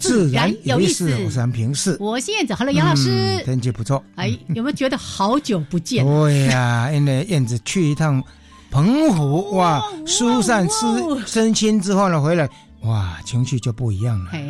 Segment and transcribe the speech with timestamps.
[0.00, 1.14] 自然有意思。
[1.24, 2.54] 我是平市，我是燕子。
[2.54, 4.02] Hello，杨老师，天气不错。
[4.16, 6.04] 哎，有没有觉得好久不见？
[6.04, 8.22] 对呀，因为燕子去一趟
[8.70, 10.74] 澎湖，哇，疏散吃
[11.26, 12.48] 身心之后呢，回来
[12.82, 14.30] 哇，情绪就不一样了。
[14.32, 14.42] 哎，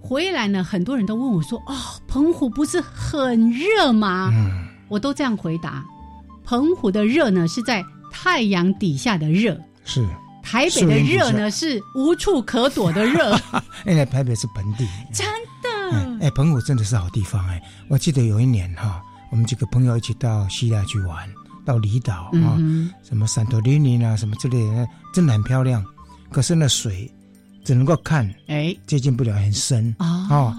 [0.00, 1.74] 回来呢，很多人都问我说：“哦，
[2.06, 5.82] 澎湖不是很热吗？”嗯，我都这样回答：
[6.44, 9.58] 澎湖的热呢，是在太阳底下的热。
[9.86, 10.06] 是
[10.44, 13.36] 台北的热呢，是无处可躲的热。
[13.86, 15.26] 因为台北是本地，真
[15.62, 16.26] 的。
[16.26, 17.60] 哎，澎湖真的是好地方哎！
[17.88, 21.28] 我记得有一年哈，我们几个朋友一起到希腊去玩，
[21.64, 22.56] 到离岛啊，
[23.02, 25.84] 什么圣托里尼啊，什么之类的，真的很漂亮。
[26.30, 27.10] 可是那水
[27.64, 30.56] 只能够看，哎，接近不了，很深啊。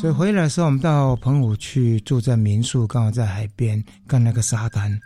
[0.00, 4.96] 所以回来的时候，我们到澎湖去住在民宿，刚好在海边看那个沙滩，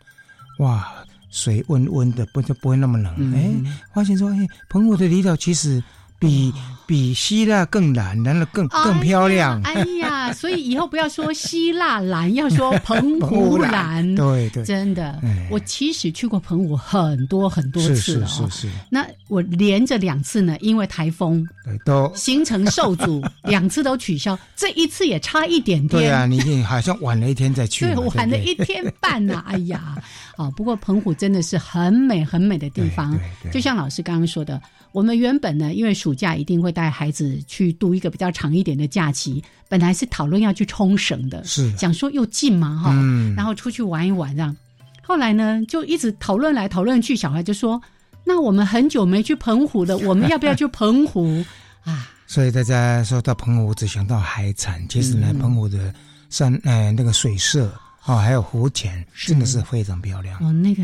[0.59, 0.87] 哇！
[1.33, 3.35] 水温温的，不就不会那么冷？
[3.35, 3.51] 哎，
[3.93, 5.83] 发现说，哎，澎湖的离岛其实
[6.23, 6.53] 比
[6.87, 9.61] 比希腊更蓝，蓝的更更漂亮。
[9.63, 14.03] 哎呀， 所以以后不要说希腊蓝，要说澎湖蓝。
[14.15, 15.21] 对对，真的。
[15.51, 18.27] 我其实去过澎湖很多很多次了。
[18.27, 18.69] 是是是。
[18.91, 21.47] 那我连着两次呢，因为台风，
[21.85, 24.39] 都行程受阻， 两次都取消。
[24.55, 26.03] 这一次也差一点点。
[26.03, 27.87] 对啊，你好像晚了一天再去。
[27.87, 29.43] 对，晚了一天半呢。
[29.47, 29.97] 哎呀。
[30.37, 33.19] 啊，不过澎湖真的是很美很美的地方，
[33.53, 34.61] 就像老师刚刚说的，
[34.93, 42.93] 我们原本呢，因为暑假一定会带孩子去度一个比较长一点的假期，本来是讨论要去冲绳的，是想说又近嘛哈，
[43.37, 44.57] 然后出去玩一玩这样，
[45.03, 47.81] 后来呢就一直讨论来讨论去，小孩就说，
[48.25, 51.45] 那我们很久没去澎湖了，我们要不要去澎湖
[51.85, 52.11] 啊？
[52.27, 55.93] 所以大家说到澎湖只想到海产，其实呢，澎湖的
[56.31, 57.73] 山呃那个水色。
[58.05, 60.37] 哦，还有湖浅，真的是非常漂亮。
[60.43, 60.83] 哦，那个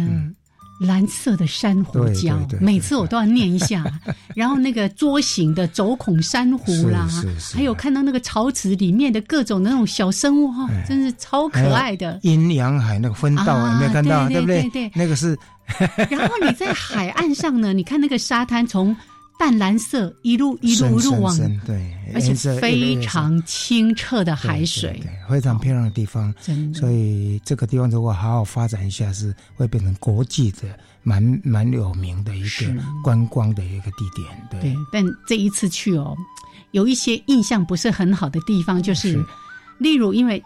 [0.78, 3.84] 蓝色的珊瑚礁，每次我都要念一下。
[4.34, 7.09] 然后那个桌形的轴孔珊瑚啦，
[7.55, 12.19] 还有看到那个潮池里面的各种那种小生物哈，真是超可爱的。
[12.22, 14.28] 阴阳海那个分道有没有看到？
[14.28, 14.69] 对不对？
[14.71, 15.39] 对，那个是。
[16.09, 18.97] 然后你在海岸上呢，你看那个沙滩从。
[19.38, 25.00] 淡蓝色，一路一路一路往，对，而且非常清澈的海水，
[25.31, 26.34] 非常漂亮的地方。
[26.75, 30.62] 所以这个地方如果好好发展一下，是会变成国际的
[31.04, 32.66] 蛮蛮有名的一个
[33.04, 34.60] 观光的一个地点。
[34.60, 36.16] 对，但这一次去哦，
[36.72, 39.25] 有一些印象不是很好的地方，就是
[39.78, 40.43] 例如，因为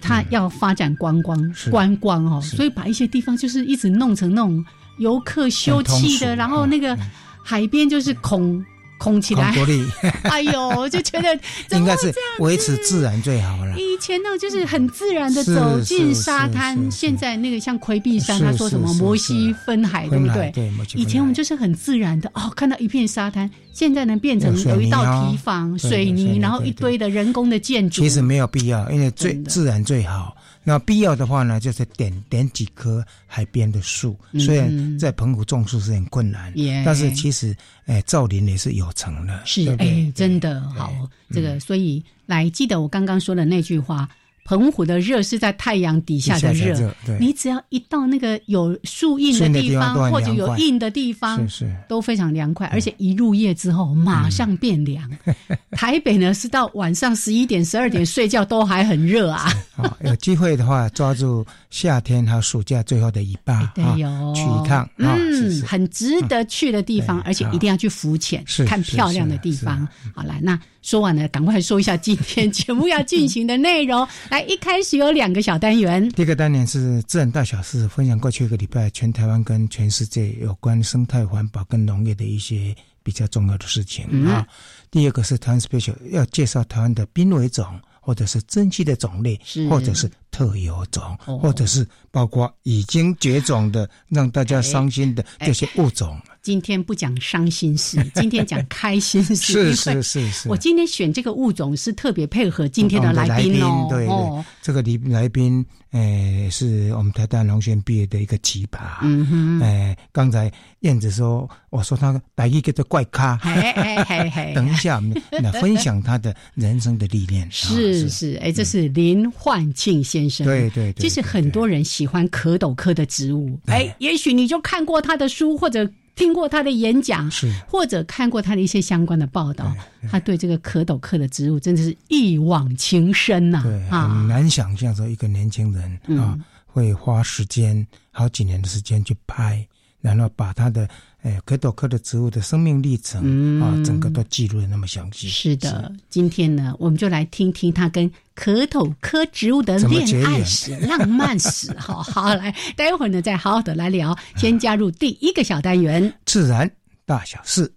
[0.00, 1.38] 他要发展观光
[1.70, 4.64] 观光哦，所以把一些地方就是一直弄成那种
[4.98, 6.98] 游客休憩的，然后那个。
[7.44, 8.64] 海边就是空
[8.96, 9.54] 空起来，
[10.24, 11.38] 哎呦，就觉得
[11.76, 13.76] 应该是维持自然最好了。
[13.78, 20.50] 以前呢，就是很自然的走进沙滩，现在那个像魁壁山，他说什么摩西分海，对不对？
[20.54, 28.00] 对，以前我们就是很自然的哦，看到一片沙滩，现在呢变成有一道堤防、水泥，然后一堆的人工的建筑。
[28.00, 30.34] 其实没有必要，因为最自然最好。
[30.64, 34.18] 那必要的话呢，就是点点几棵海边的树。
[34.38, 36.52] 虽然在澎湖种树是很困难，
[36.84, 37.54] 但是其实，
[37.86, 39.42] 哎，造林也是有成的。
[39.44, 40.92] 是，哎，真的好，
[41.30, 44.08] 这个，所以来记得我刚刚说的那句话。
[44.44, 51.76] 澎湖的热是在太阳底下的热，你只要一到那个有树荫的地方，或者有荫的地方，是是。
[51.88, 55.10] 都非常凉快，而且一入夜之后马上变凉。
[55.72, 59.50] 台北呢是到晚上十一点、十二点睡觉都还很热啊。
[60.04, 63.94] 有机会的话，抓住夏天还有暑假最后的一半啊，
[64.34, 69.88] 去一趟，嗯，很值得去的地方，而且一定要去浮潜，看漂亮的地方。
[70.14, 70.60] 好了，那。
[70.84, 74.06] 说完了，赶快说一下今天 节目要进行的内容。
[74.34, 76.08] 来，一开始有两个小单元。
[76.08, 84.44] 第一个单元是自然大小事，分享过去一个礼拜全台湾跟全世界有关生态环保跟农业的一些比较重要的事情啊。
[84.90, 87.64] 第二个是台湾 special，要介绍台湾的濒危种
[88.00, 89.40] 或者是珍稀的种类，
[89.70, 96.20] 或者是特有种，哦或者是包括已经绝种的让大家伤心的哎这些物种。
[96.42, 99.34] 今天不讲伤心事， 今天讲开心事。
[99.36, 103.86] 是是是是，我今天选这个物种是特别配合今天的来宾哦。
[103.88, 108.98] 对对，哦，这个来来宾，呃，是我们台大农学毕业的一个奇葩。
[109.00, 113.38] 嗯哼，哎，刚才燕子说，我说他打一个叫怪咖。
[113.38, 117.46] 嘿嘿嘿嘿， 等一下，我们来分享他的人生的历练。
[117.46, 120.46] 啊是是，哎，这是林焕庆先生。
[120.46, 127.52] 对对对，其实很多人喜欢蝌蚪科的植物，哎，也许你就看过他的书，或者听过他的演讲，是。
[127.68, 129.74] 或者看过他的一些相关的报道，
[130.10, 134.08] 他对这个蝌蚪科的植物真的是一往情深呐、对，啊。
[134.08, 136.18] 很，难想象说一个年轻人嗯。
[136.18, 139.64] 啊会花时间好几年的时间去拍，
[140.00, 140.88] 然后把他的
[141.24, 145.26] 呃蝌蚪科的植物的生命历程嗯啊整个都记录的那么详细。
[145.26, 151.74] 是的，今天呢，我们就来听听他跟蝌蚪科植物的恋爱史、浪漫史。
[151.78, 154.14] 好好来，待会儿呢再好好的来聊。
[154.36, 156.70] 先加入第一个小单元， 自然
[157.06, 157.72] 大小事。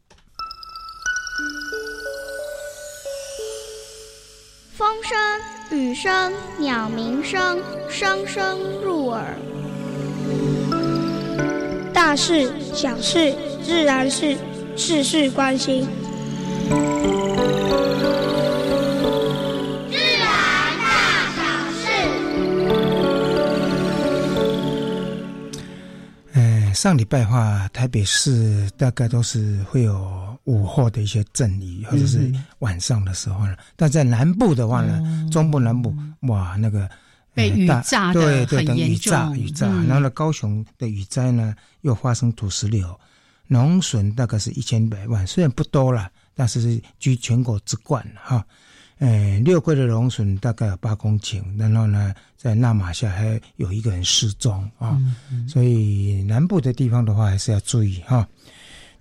[4.73, 7.59] 风声、雨声、鸟鸣声，
[7.89, 9.35] 声声入耳。
[12.07, 14.33] 大事、小事、自然是
[14.77, 15.85] 事事关心。
[26.31, 30.09] 呃，上礼拜的话，台北市大概都是会有
[30.45, 33.53] 午后的一些阵雨，或者是晚上的时候呢。
[33.75, 36.89] 但在南部的话呢，中部南部哇，那个
[37.37, 39.67] 被雨炸得对对，很严等雨炸重雨炸。
[39.67, 42.99] 嗯然后呢，高雄的雨灾呢又发生土石流，
[43.47, 48.43] 农损大概是一千百万，虽然不多了，但是是居全国之冠哈。
[48.99, 54.99] 呃，六龟的农损大概有八公顷，然后呢，在纳马下还有一个人失踪啊，
[55.47, 58.27] 所以南部的地方的话还是要注意哈。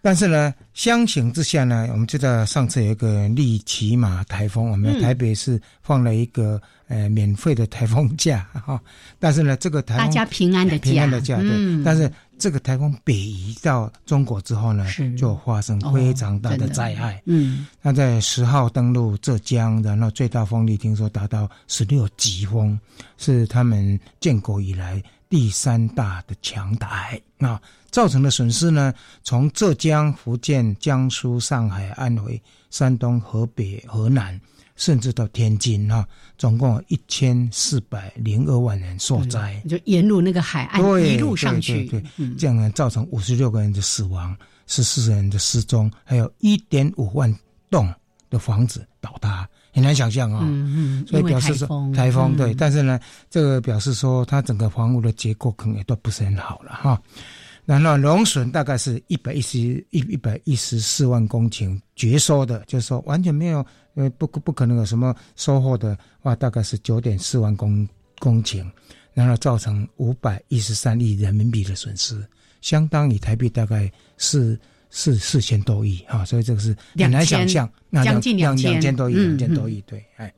[0.07, 8.81] 但是呢，相形之下呢，我们知道上次有一个利奇马台风，我们台北市放了一个、呃免费的台风假哈。
[9.19, 11.51] 但是呢，这个台风大家平安的假，平安的假，对。
[11.51, 12.09] 嗯但是
[12.39, 14.87] 这个台风北移到中国之后呢，
[15.19, 17.21] 就发生哦非常大的灾害。
[17.25, 22.79] 嗯，那在十号登陆浙江，然后最大风力听说达到十六级风，
[23.19, 27.61] 是他们建国以来第三大的强台啊。
[27.91, 28.93] 造成的损失呢，
[29.23, 34.39] 从浙江、福建、江苏、上海、安徽、山东、河北、河南，
[34.75, 36.07] 甚至到天津啊，
[36.37, 39.63] 总共一千四百零二万人受灾。
[39.67, 44.37] 就沿路那个海岸一路上去，对对对嗯，这样呢，造成五十六个人的死亡，
[44.67, 47.35] 十四人的失踪，还有一点五万
[47.71, 47.91] 栋
[48.29, 56.99] 的房子倒塌，很难想象啊、嗯嗯，所以表示说台风，台风对，嗯但是呢，这个表示说它整个房屋的结构可能也都不是很好了哈。
[57.67, 59.59] 然后农损大概是一百一十
[59.91, 63.63] 一一百一十四万公顷绝收的，就是说完全没有
[63.97, 67.87] 呃不不可能有什么收获的话，大概是九点四万公
[68.19, 68.65] 公顷，
[69.13, 72.27] 然后造成五百一十三亿人民币的损失，
[72.63, 74.59] 相当于台币大概是
[74.91, 80.33] 四四千多亿哈，所以这个是很难想象，那将近两2000两千多亿，嗯两千多亿，对，哎。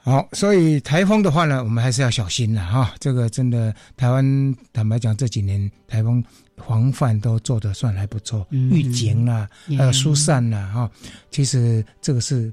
[0.00, 2.94] 好，所以台风的话呢，我们还是要小心了哈。
[2.98, 6.24] 这个真的，台湾坦白讲，这几年台风
[6.56, 9.46] 防范都做得算还不错，嗯预警啦，
[9.76, 10.90] 还有疏散啦哈。
[11.30, 12.50] 其实这个是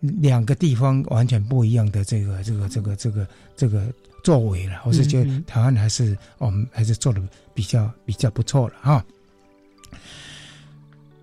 [0.00, 3.86] 两个地方完全不一样的这个这个这个这个这个
[4.24, 4.80] 作为了。
[4.84, 7.22] 我是觉得嗯台湾还是我们还是做的
[7.54, 9.04] 比较比较不错了哈。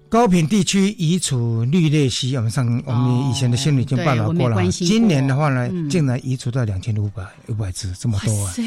[0.09, 5.87] 高品地区移除绿鬣蜥，我们上我们以前的新闻已经报道过了今年的话呢，嗯。
[5.87, 8.51] 竟然移除到两千五百五百只，这么多啊！
[8.51, 8.63] 塞，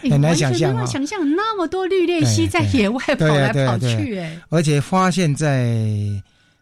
[0.10, 5.76] 很难想象想象那么多绿鬣蜥在野外跑来跑去，哎，而且发现，在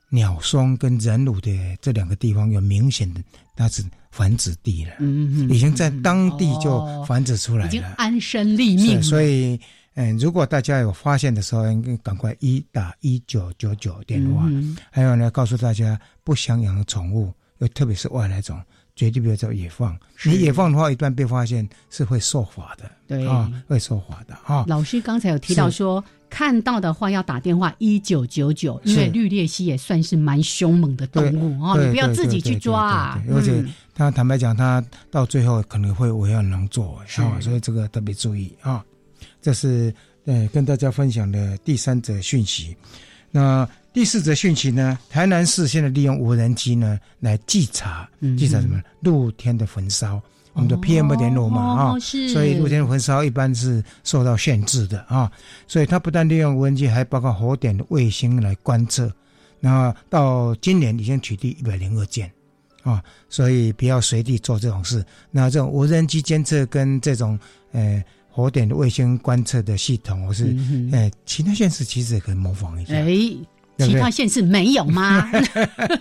[0.09, 1.51] 鸟松跟人乳的
[1.81, 3.21] 这两个地方有明显的
[3.55, 7.95] 它是繁殖地了，嗯已经在当地就哦繁殖出来已经了。
[7.97, 9.59] 安身立命所以，
[9.95, 14.45] 嗯，如果大家有发现的时候，应该赶快一打一九九九电话。
[14.47, 18.59] 嗯还有呢，告诉大家不想养的宠物，又特别是外来种，
[18.97, 19.97] 绝对不要在野放。
[20.25, 22.91] 你野放的话，一旦被发现是会受罚的。
[23.07, 24.65] 对啊，会受罚的啊。
[24.67, 33.23] 老师刚才有提到说，看到的话要打电话一九九九，因为绿鬣蜥也算是蛮凶猛的动物哦，你不要自己去抓啊。
[33.31, 38.83] 而且嗯他坦白讲，他到最后可能会为恶能作是啊，所以这个特别注意啊。
[39.43, 39.93] 这是
[40.25, 42.75] 呃跟大家分享的第三则讯息。
[43.31, 48.09] 那第四则讯息呢，台南市现在利用无人机呢来稽查，
[48.39, 48.81] 稽查什么？
[49.01, 50.23] 露天的焚烧，
[50.53, 51.99] 我们的 PM 二点五嘛啊，
[52.33, 55.33] 所以露天焚烧一般是受到限制的啊。
[55.67, 59.11] 所以它不但利用无人机，还包括火点的卫星来观测。
[59.61, 62.31] 然后到今年已经取缔一百零二件
[62.83, 65.05] 啊，所以不要随地做这种事。
[65.31, 67.39] 那这种无人机监测跟这种
[67.73, 68.05] 呃。
[68.35, 70.57] 火点的卫星观测的系统，我是
[70.91, 72.95] 哎，其他县市其实也可以模仿一下。
[72.95, 73.05] 哎，
[73.79, 75.31] 其他县市没有吗？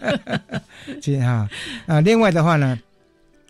[1.02, 1.48] 这样
[1.88, 2.80] 啊，另外的话呢，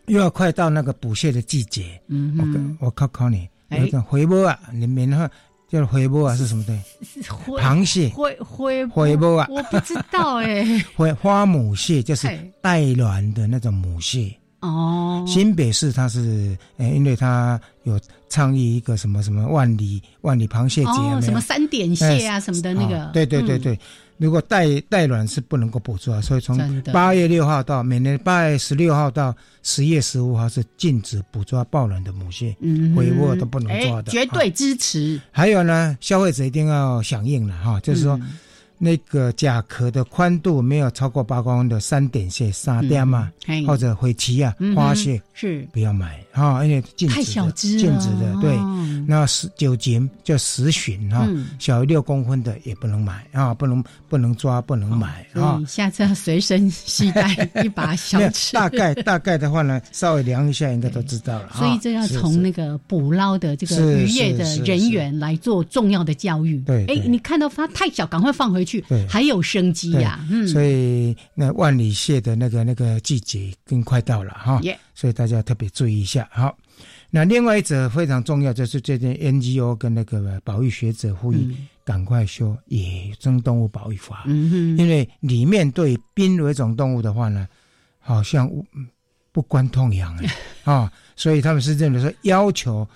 [0.07, 2.01] 又要快到那个捕蟹的季节。
[2.07, 5.29] 嗯我我考考你，有个回波啊，里面的话
[5.69, 7.21] 叫回波啊，是什么东西？
[7.21, 8.09] 螃蟹。
[8.09, 10.65] 回回回波啊，我不知道哎。
[10.97, 12.27] 回花母蟹就是
[12.61, 14.35] 带卵的那种母蟹。
[14.61, 17.99] 哦，新北市它是，呃，因为它有
[18.29, 23.77] 倡议一个什么什么万里万里螃蟹节，什么三点蟹啊什么的那个，对对对对，
[24.17, 35.19] 如果带带卵是不能够捕捉，所以从八月六号到每年八月十六号到十月十五号是禁止捕捉抱卵的母蟹，嗯回窝都不能抓的，绝对支持。
[35.31, 38.19] 还有呢，消费者一定要响应了哈，就是说。
[38.83, 43.31] 那个甲壳的宽度没有超过八公分的三点蟹、沙雕嘛，
[43.67, 45.67] 或者灰鳍啊、花蟹是。
[45.71, 48.35] 不要买啊，而且禁止的，禁止的。
[48.41, 48.57] 对，
[49.07, 51.27] 那十九斤叫十旬哈，
[51.59, 55.61] 小于六公分的也不能买啊，不能不能抓，不能买啊。
[55.67, 58.53] 下次要随身携带一把小 尺。
[58.53, 61.49] 大概大概的话呢，稍微量一下应该都知道了。
[61.57, 66.59] 所以这要从那个捕捞的这个渔业的人员来做重要的教育。
[66.61, 68.81] 对，哎，你看到它太小，赶快放回去。
[68.87, 74.61] 对，还有生机呀，嗯，所以那万里蟹的那个那个季节更快到了哈，
[75.01, 76.29] 所以大家特别注意一下。
[76.31, 76.55] 好，
[77.09, 87.47] 那另外一则非常重要，就是最近 NGO 跟那个保育学者呼吁赶快修野生动物保育法，嗯因为里面对濒危种动物的话呢，
[87.97, 88.47] 好像
[89.31, 92.87] 不关痛痒哎啊， 所以他们是认为说要求。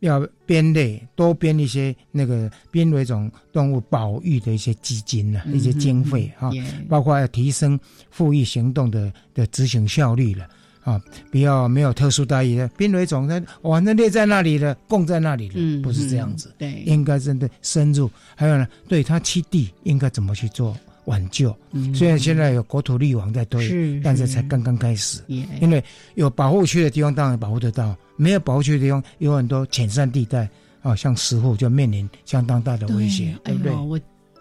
[0.00, 6.52] 要编类多编一些那个濒危种动物保育的一些基金呢，一些经费哈，
[6.88, 7.76] 包括要提升
[8.08, 10.48] 复育行动的的执行效率了
[10.84, 20.76] 啊，不要没有特殊待遇的濒危种，它反正列在那里的，供在那里了，不是这样子，对，应该真的深入，还有呢，对它栖地应该怎么去做。
[21.04, 21.56] 挽救，
[21.94, 25.22] 虽然现在有国土绿网在推，但是才刚刚开始。
[25.26, 25.82] 因为
[26.16, 30.46] 有保护区的地方当然保护得到，没有保护区的地方有很多浅山地带
[30.82, 33.72] 啊，像石虎就面临相当大的威胁，对不对？
[33.72, 33.98] 我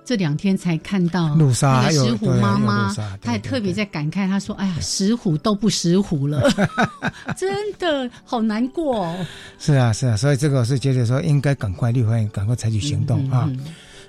[0.07, 6.49] 这两天才看到路沙，那个石虎妈妈，她也特别在感慨，她说：“哎呀，石虎都不石虎了，
[7.35, 9.13] 真的好难过。”
[9.59, 13.51] 是啊，是啊，所以这个是觉得说应该赶快立法，赶快采取行动啊。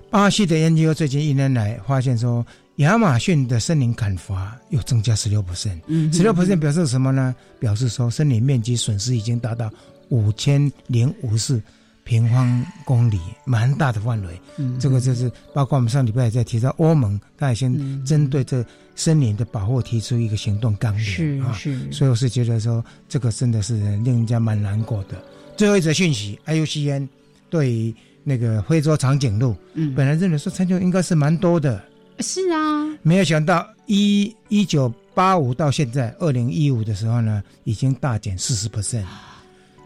[0.08, 5.80] 巴西的研究最近一年来发现说，亚马逊的森林砍伐又增加十六 percent，
[6.14, 7.34] 十六 percent 表示什么呢？
[7.58, 9.68] 表示说森林面积损失已经达到
[10.10, 11.60] 五千零五十
[12.08, 14.40] 平方公里，蛮大的范围。
[14.56, 18.64] 嗯这个就是包括我们上礼拜也在提到，欧盟它也先针对这
[18.96, 21.52] 森林的保护提出一个行动纲领是啊。
[21.92, 25.22] 所以我是觉得说，这个真的是令人家蛮难过的。
[25.56, 27.06] 最后一则讯息，IUCN
[27.50, 27.94] 对。
[28.24, 31.82] 那个非洲长颈鹿，嗯，本来认为说长颈应该是蛮多的，
[32.18, 39.04] 是啊，没有想到一一九八五到现在二零一五的时候呢，已经大减四十 percent，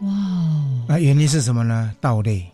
[0.03, 1.91] 哇，那原因是什么呢？
[1.99, 2.45] 盗猎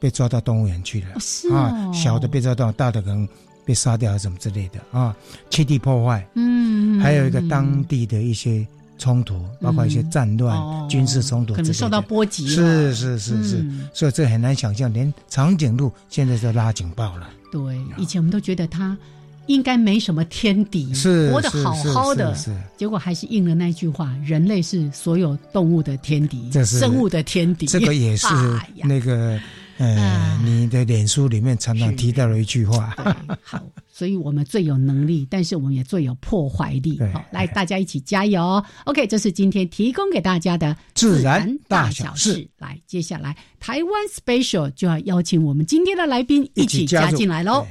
[0.00, 3.28] 被抓到动物园去了，是啊，小的被抓到，大的可能
[3.64, 4.98] 被杀掉什么之类的。
[4.98, 5.16] 啊，
[5.50, 8.66] 栖地破坏，嗯，还有一个当地的一些。
[9.00, 12.48] 冲突包括一些战乱、军事冲突，可能受到波及。
[12.48, 17.30] 是是是是，所以这很难想象，连长颈鹿现在都拉警报了。
[17.52, 18.98] 对，以前我们都觉得它
[19.48, 22.36] 应该没什么天敌，是活得好好的，
[22.76, 27.66] 结果还是应了那句话：人类是所有动物的天敌，生物的天敌。
[27.66, 28.26] 这个也是
[28.84, 29.40] 那个。
[29.80, 32.96] 嗯，你的脸书里面常常提到了一句话，
[33.40, 36.98] 好，所以我们最有能力，但是我们也最有破坏力。
[37.14, 38.60] 好，来，大家一起加油。
[38.86, 42.44] OK，这是今天提供给大家的自然大小事。
[42.58, 47.64] 来，接下来台湾 Special 就要邀请我们今天的来宾一起加进来喽。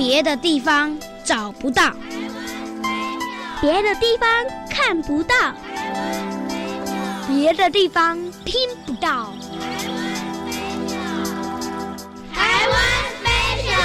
[0.00, 1.92] 别的地方找不到。
[3.60, 4.26] 别的地方
[4.70, 5.34] 看不到，
[7.28, 9.34] 别的地方听不到。
[12.32, 12.80] 台湾
[13.22, 13.68] 飞鸟。
[13.68, 13.76] 台湾飞鸟。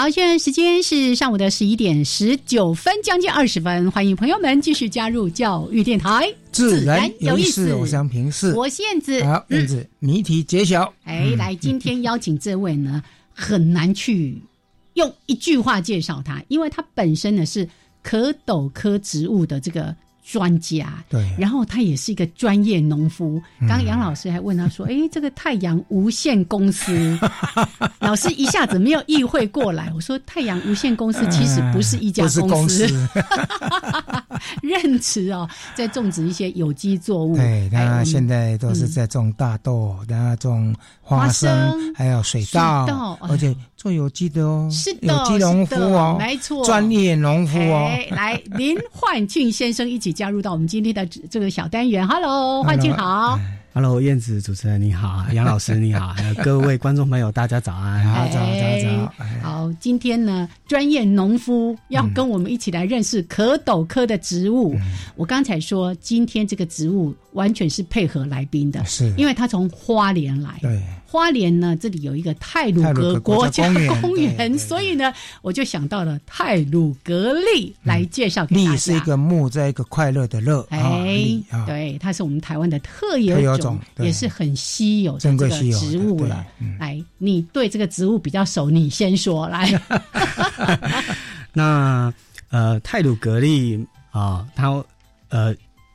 [0.00, 3.90] 好，现在时间是上午的十一点十九分，将近二十分。
[3.90, 7.74] 欢迎朋友们继续加入教育电台，自然有意思。
[7.74, 10.90] 我想平视，我燕子，好，燕子谜题揭晓。
[11.04, 13.02] 哎，来，今天邀请这位呢，
[13.34, 14.40] 很难去
[14.94, 17.68] 用一句话介绍他，因为他本身呢是
[18.02, 19.94] 可斗科植物的这个。
[20.22, 23.42] 专家，对，然后他也是一个专业农夫。
[23.60, 27.18] 刚刚杨老师还问他说：“哎，这个太阳无限公司，
[28.00, 32.86] 老师一下子没有意会过来。”我说：“太阳无限公司其实不是一家公司，
[34.62, 37.36] 任职 哦，在种植一些有机作物。
[37.36, 47.90] 对，他现在都是在种大豆，然后种花生，还有水稻，而且。”做有机的哦，是的，有机农夫哦，没错，专业农夫哦。
[48.10, 52.06] 来， 林焕俊先生一起加入到我们今天的这个小单元。
[52.06, 53.40] Hello，焕俊好。
[53.72, 59.48] Hello，燕子主持人你好， 杨老师你好，还有各位观众朋友，大家早安， 早早早。
[59.48, 64.76] 好，今天呢，专业农夫要跟我们一起来认识可斗科的植物。
[65.16, 70.58] 我刚才说，今天这个植物完全是配合来宾的，是因为他从花莲来。
[70.60, 70.82] 对。
[71.10, 73.68] 花莲呢，这里有一个泰鲁格国家
[74.00, 75.12] 公园，所以呢，
[75.42, 78.70] 我就想到了泰鲁格利来介绍给大家。
[78.70, 80.64] 利是一个木，在一个快乐的乐。
[80.70, 81.18] 哎，
[81.66, 86.46] 对，它是我们台湾的特有种，也是很稀有的这个植物了。
[86.78, 89.82] 来，你对这个植物比较熟，你先说来。
[91.52, 92.14] 那
[92.50, 94.80] 呃，泰鲁格利啊，它
[95.30, 95.52] 呃，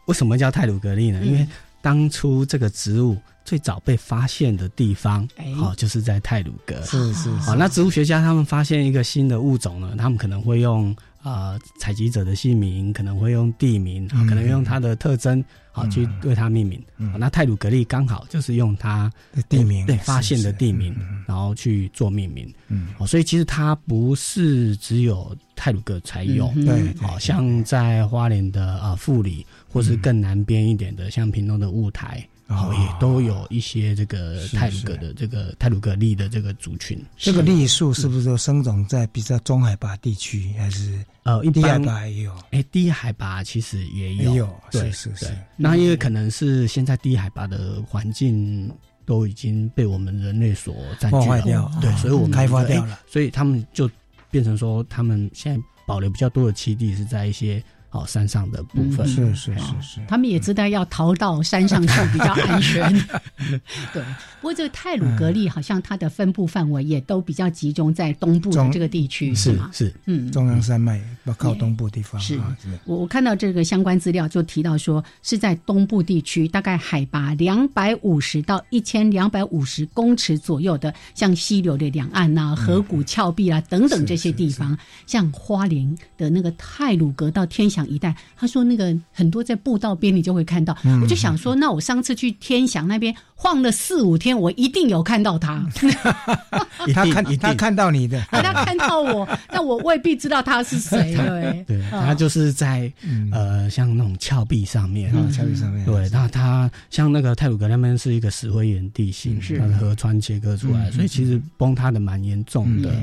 [0.07, 1.23] 为什么叫泰鲁格利呢？
[1.23, 1.47] 因为
[1.81, 3.15] 当初这个植物。
[3.45, 5.25] 最早被发现的地方，
[5.55, 6.81] 好，就是在泰鲁格。
[6.81, 16.83] 是是，好，那植物学家他们发现一个新的物种呢，他们可能会用啊采集者的姓名，可能会用地名，可能用它的特征，好去为它命名。
[17.19, 20.95] 那泰鲁格利刚好就是用它的地名，对发现的地名，
[21.27, 22.51] 然后去做命名。
[22.69, 32.27] 嗯，哦，所以其实它不是只有泰鲁格才有，对，好像在花莲的啊富里，或是更南边一点的，像屏东的雾台。
[32.47, 37.03] 哦，也都有一些这个泰鲁格的这个泰鲁格利的这个族群。
[37.17, 42.35] 这个栗树是不是都生长在比较中海拔地区，还是呃低海拔也有？
[42.51, 45.25] 哎，低海拔其实也有，也有，对是是。
[45.57, 48.71] 那因为可能是现在低海拔的环境
[49.05, 53.89] 都已经被我们人类所占据了，对，所以我们开发掉了，所以他们就
[54.29, 57.63] 变成说，他们现在保留比较多的栖地是在一些。
[57.95, 62.91] 哦，山上的部分是是是是，他们也知道要逃到山上去比较安全。
[63.93, 64.03] 对，
[64.41, 69.69] 不过这个泰鲁格利好像它的分布范围也都比较集中在东部的这个地区，是吗？
[69.73, 72.19] 是，嗯，中央山脉要靠东部地方。
[72.19, 72.37] 是，
[72.83, 84.77] 我我看到这个相关资料就提到说是在东部地区，大概海拔两百五十到一千两百五十公尺左右的，像溪流的两岸呐、河谷峭壁啊等等这些地方，
[85.07, 87.84] 像花莲的那个泰鲁格到天祥。
[87.85, 90.75] 一带，他说那个很多在步道边，你就会看到。
[91.01, 95.65] 我就想说，那我上次去天祥那边晃了四五天，我一定有看到他。
[96.93, 101.15] 他看他看到你的，他看到我， 但我未必知道他是谁。
[101.15, 102.91] 对，对，他就是在
[103.31, 105.85] 呃，像那种峭壁上面，峭壁上面。
[105.85, 112.93] 对，那他像那个泰鲁格那边是一个石灰岩地形，它的河川切割出来，所以其实崩塌的蛮严重的。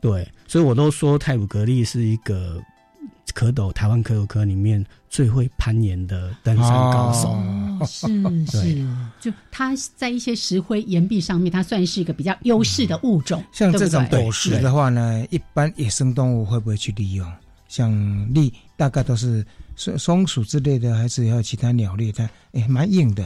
[0.00, 2.60] 对，所以我都说泰鲁格利是一个。
[3.34, 8.06] 蝌蚪，台湾蝌蚪科里面最会攀岩的登山高手，是
[8.46, 8.86] 是，
[9.20, 13.42] 就它在一些石灰岩壁上面，它算是一个比较优势的物种。
[13.52, 17.30] 像这种果实的话呢，一般野生动物会不会去利用？
[17.68, 17.92] 像
[18.32, 19.44] 栗，大概都是
[19.74, 22.12] 松松鼠之类的，还是有其他鸟类？
[22.12, 23.24] 它哎，蛮硬的。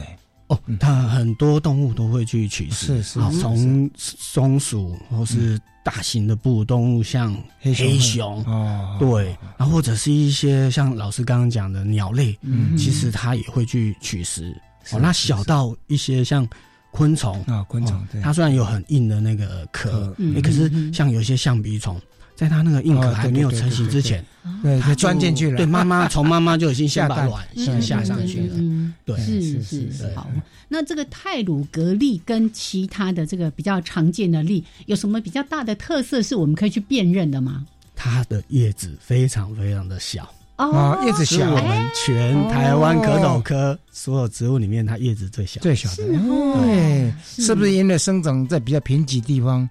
[0.49, 5.59] 哦，它很多动物都会去取食，是是，从松鼠或是。
[5.81, 14.53] 大型的哺乳动物像黑熊，哦，对，然后或者是一些像老师刚刚讲的鸟类，嗯，其实它也会去取食。
[14.91, 16.47] 哦，那小到一些像
[16.91, 21.99] 昆虫啊，昆虫，它虽然有很硬的那个壳，哎，可是像有些象鼻虫。
[22.39, 24.23] 在它那个硬壳还没有成型之前，
[24.63, 25.57] 对，它钻进去了。
[25.57, 28.55] 对，妈妈 从妈妈就已经先把卵先下上去了。
[29.03, 30.15] 对，是是是。
[30.15, 30.31] 好，
[30.69, 37.65] 那这个泰鲁格利跟其他的这个比较常见的利有什么比较大的特色是我们可以去辨认的吗？
[37.93, 41.39] 它的叶子非常非常的小哦，叶子小。
[41.51, 46.05] 我们全台湾蝌蚪科所有植物里面，它叶子最小，最小的。
[46.05, 49.69] 对，是不是因为生长在比较贫瘠地方？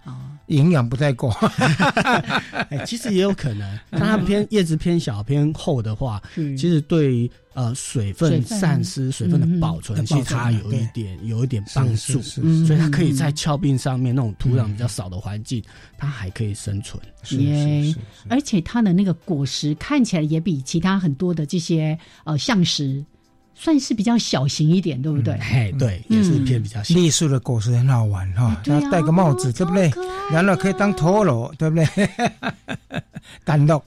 [0.49, 1.31] 营养不太够。
[2.69, 15.63] 哎，其实也有可能， 它偏叶子偏小偏厚的话，其实对呃水分散失、水分的保存，其实它有一点有一点帮助，所以它可以在峭壁上面那种土壤比较少的环境，
[15.97, 17.01] 它还可以生存。
[17.31, 17.95] 耶，
[18.29, 23.05] 而且它的那个果实看起来也比其他很多的这些呃橡实。
[23.61, 25.35] 算是比较小型一点，对不对？
[25.35, 26.95] 哎，对，也是偏比较小。
[26.95, 29.91] 栗树的果实很好玩哈，它戴个帽子，对不对？
[30.31, 31.85] 然后可以当陀螺，对不对？
[33.45, 33.83] 干肉，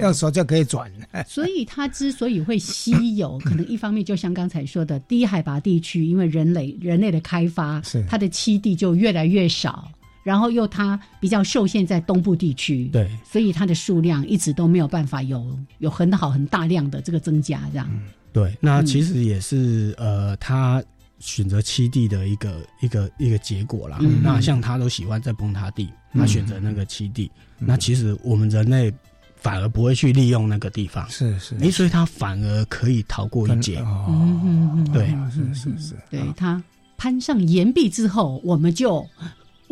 [0.00, 0.90] 用手就可以转。
[1.26, 9.88] 所以它之所以会稀有， 可能一方面就像刚才说的，低海拔地区，因为人类人类的开发，它的栖地就越来越少，
[10.24, 17.88] 然后又它比较受限在东部地区，对，所以它的数量一直都没有办法有有很好很大量的这个增加，这样。
[18.32, 20.82] 对，那其实也是呃，他
[21.18, 23.98] 选择七地的一个一个一个结果啦。
[24.22, 27.30] 那像他都喜欢在崩塌地，他选择那个七地。
[27.58, 28.92] 那其实我们人类
[29.36, 33.78] 反而不会去利用那个地方，是是，哎，所以他反而可以逃过一劫。
[33.80, 36.62] 哦，对，是是是，对他
[36.96, 39.06] 攀上岩壁之后，我们就。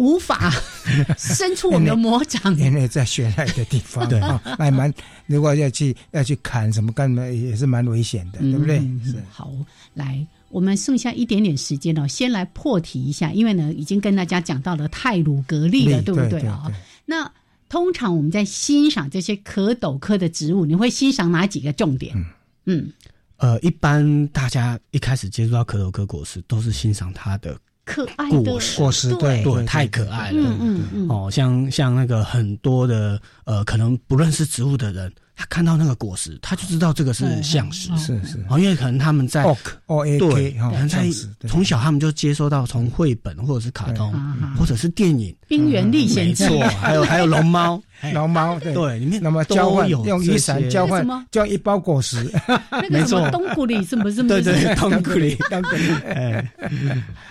[0.01, 0.51] 无法
[1.19, 4.91] 伸出我们的魔掌，因为在悬崖的地方，对啊，还蛮
[5.27, 8.79] 如果要去要去砍什么干嘛，也是蛮危险的，对不对？
[9.05, 9.53] 是好，
[9.93, 16.73] 来，我们剩下一点点时间哦，先来破题一下，因为呢，已经跟大家讲到了泰鲁格利了，对不对啊？
[17.05, 17.31] 那
[17.69, 22.17] 通常我们在欣赏这些可斗科的植物，你会欣赏哪几个重点？
[22.65, 22.91] 嗯，
[23.37, 27.55] 呃，一般大家一开始接触到可斗科果实，都是欣赏它的。
[27.91, 28.61] 可爱的果
[28.93, 30.39] 实，对对，太可爱了。
[30.41, 31.09] 嗯嗯嗯。
[31.09, 37.89] 哦，像像那个很多的呃，可能不认识植物的人，他看到那个果实，他就知道这个是橡实。
[37.97, 38.45] 是是。
[38.51, 39.43] 哦，因为可能他们在
[39.87, 41.07] O A K，可能在
[41.49, 44.13] 从小他们就接收到从绘本或者是卡通
[44.59, 46.45] 或者是电影《冰原历险记》，
[46.77, 47.81] 还有还有龙猫，
[48.13, 48.99] 龙猫对。
[48.99, 52.31] 里面那么交换用雨伞交换交一包果实，
[52.91, 54.23] 那个什么，冬古里是不是？
[54.25, 56.53] 对对，冬古里，冬古里，哎。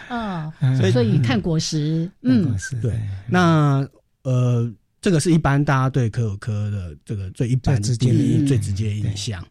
[0.07, 0.51] 啊，
[0.91, 2.91] 所以看果实，嗯，对，
[3.27, 3.87] 那
[4.23, 4.67] 呃，
[5.01, 9.45] 这个是一般大家对可可科的这个最一般最直接的印象。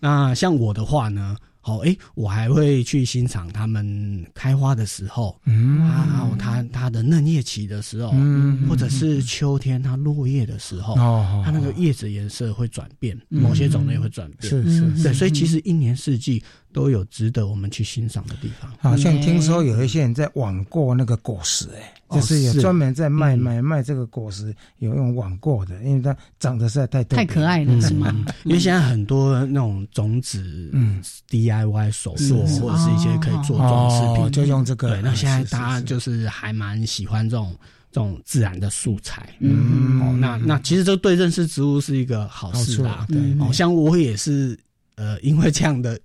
[0.00, 1.36] 那像我的话呢？
[1.64, 18.70] 好，哎，我还会去欣赏它们开花的时候，嗯，还有它它的嫩叶期的时候，嗯，或者是秋天它落叶的时候，哦，它那个叶子颜色会转变，某些种类会转变，是是，对，所以其实一年四季都有值得我们去欣赏的地方。
[18.80, 21.94] 好像听说有一些人在网购那个果实，哎。
[22.12, 28.14] 就是有专门在卖买卖这个果实，有用网购的，因为它长得实在太太可爱了，是吗？
[28.44, 34.90] 因为现在很多那种种子，嗯，DIY 手作或者是一些可以做装饰品，就用这个。
[34.90, 37.56] 对，那现在大家就是还蛮喜欢这种
[37.90, 39.26] 这种自然的素材。
[39.40, 43.06] 嗯，哦，那那其实这对认识植物是一个好事啦。
[43.08, 44.54] 对，哦，像我也是，
[44.96, 45.98] 呃，因为这样的。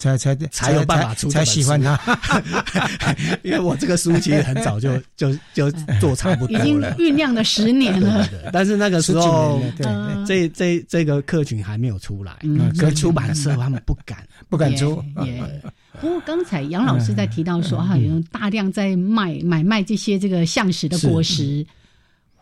[0.00, 2.00] 才才才有办法出才喜欢他，
[3.44, 8.26] 因为我这个书其实很早就就就做差不多了，已经酝酿了十年了。
[8.50, 9.86] 但是那个时候，对
[10.26, 12.34] 这这这个客群还没有出来，
[12.78, 15.04] 跟出版社他们不敢 不敢出。
[16.00, 21.64] 不过刚才杨老师在提到说，哈，有大量在卖买卖这些这个橡实的果实。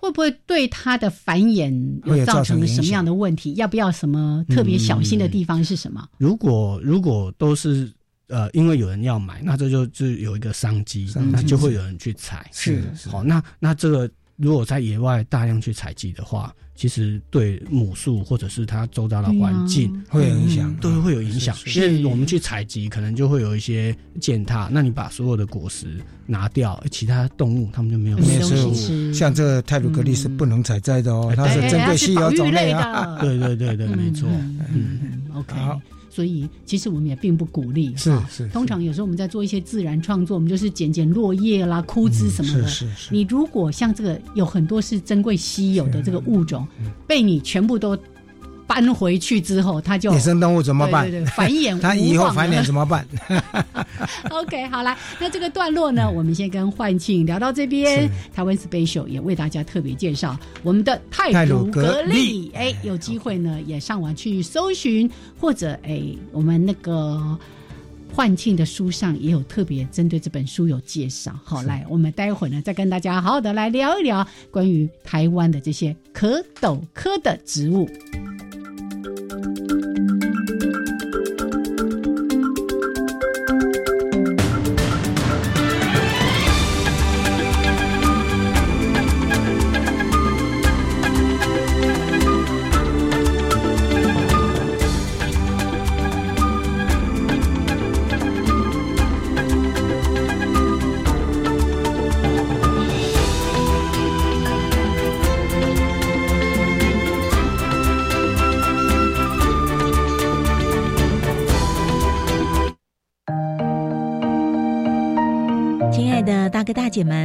[0.01, 1.73] 会不会对它的繁衍
[2.05, 3.53] 有造成什么样的问题？
[3.55, 6.09] 要不要什么特别小心的地方是什么？
[6.19, 7.93] 如果如果都是
[8.29, 12.49] 呃，因为有人要买，那这就就有一个商机，那就会有人去采。
[12.53, 16.55] 是好，那那这个如果在野外大量去采集的话。
[16.79, 21.57] 其实对母树或者是它周遭的环境会有影响，都会有影响。
[21.75, 24.69] 因为我们去采集，可能就会有一些践踏。
[24.71, 33.19] 那你把所有的果实拿掉，其他动物它们就没有没有像这个泰鲁格利是不能采摘的哦，它是针对稀有种类啊。
[33.21, 34.29] 对对对对，没错。
[34.73, 35.57] 嗯，OK。
[36.19, 37.95] 所以，其实我们也并不鼓励。
[37.97, 38.49] 是是。
[38.49, 42.67] 通常有时候我们在做一些自然创作，我们就是捡捡落叶啦、枯枝什么的。
[42.67, 43.15] 是是是。
[43.15, 46.67] 你如果像这个有很多是珍贵稀有的这个物种，
[47.07, 47.97] 被你全部都。
[48.69, 51.11] 搬回去之后，它就野生动物怎么办？
[51.11, 53.05] 对对对，繁衍它以后繁衍怎么办？
[54.31, 58.09] OK，好了，那这个段落呢，我们先跟焕庆聊到这边。
[58.33, 62.51] 台湾 Special 也为大家特别介绍我们的泰鲁格利。
[62.55, 67.37] 哎，有机会呢，也上网去搜寻，或者哎，我们那个
[68.13, 71.33] 幻庆的书上也有特别针对这本书有介绍。
[71.43, 77.89] 好，来，我们待会儿呢，再跟大家好好的来聊一聊关于台湾的这些可斗科的植物。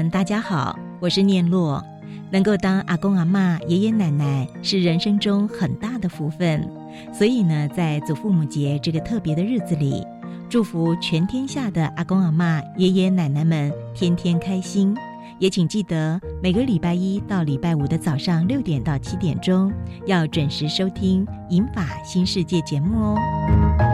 [0.10, 1.84] 大家好，我是念洛。
[2.30, 6.68] 能够当阿公阿妈、爷爷奶奶是人生中很大的福分，
[7.14, 10.06] 所以呢，在祖父母节这个特别的日子里，
[10.50, 14.96] 祝福全天下的阿公阿妈、爷爷奶奶们天天开心。
[15.40, 19.72] 也请记得每个礼拜一到礼拜五的早上六点到七点钟，
[20.06, 23.93] 要准时收听《银法新世界》节目哦。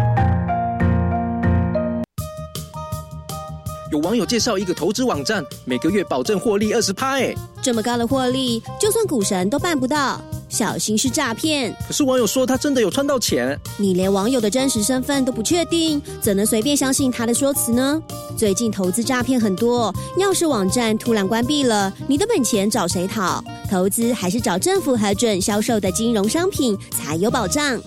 [3.92, 11.76] 有网友介绍一个投资网站，每个月保证获利二十趴，哎，这么高的获利，就算股神都办不到，小心是诈骗。
[11.88, 18.00] 可是网友说他真的有赚到钱，你连网友的真实身份都不确定，怎能随便相信他的说辞呢？
[18.38, 23.44] 最近投资诈骗很多，要是网站突然关闭了，你的本钱找谁讨？
[23.72, 27.82] 投资还是找政府核准销售的金融商品才有保障。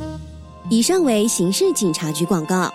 [0.68, 2.72] 以上为刑事警察局广告。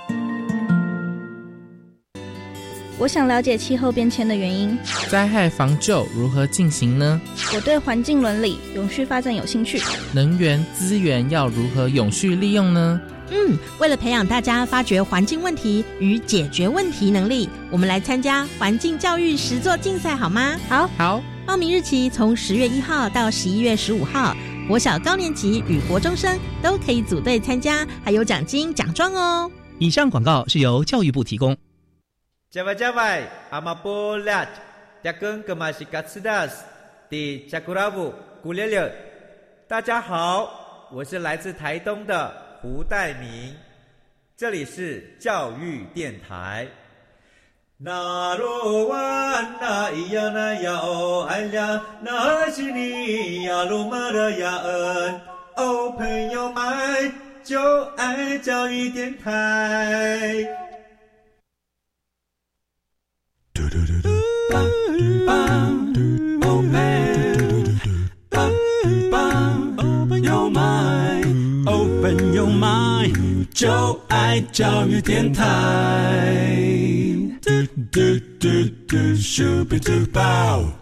[3.00, 4.78] 我想了解气候变迁的原因。
[5.10, 7.22] 灾害防救如何进行呢？
[7.54, 9.80] 我对环境伦理、永续发展有兴趣。
[10.14, 13.00] 能源资源要如何永续利用呢？
[13.30, 20.58] 嗯，为了培养大家发掘环境问题与解决问题能力，我们来参加环境教育实作竞赛好吗？
[20.68, 21.22] 好，好。
[21.46, 24.36] 报名日期从十月一号到十一月十五号，
[24.68, 29.52] 国小高年级与国中生都可以组队参加，还有奖金奖状哦。
[29.78, 31.56] 以上广告是由教育部提供。
[32.50, 34.48] 加外加外，阿玛波拉，
[35.04, 36.64] 扎根格玛西卡斯达斯，
[37.10, 38.90] 的加古拉布古列列。
[39.68, 42.32] 大家好，我是来自台东的
[42.62, 43.54] 胡代明，
[44.38, 46.66] 这里是教育电台。
[47.76, 55.22] 那罗哇那咿呀那呀哦哎呀，那是你呀鲁玛的呀恩，
[55.58, 57.12] 哦朋友们
[57.44, 60.48] 就爱教育电台。
[73.54, 75.44] 就爱教育电台。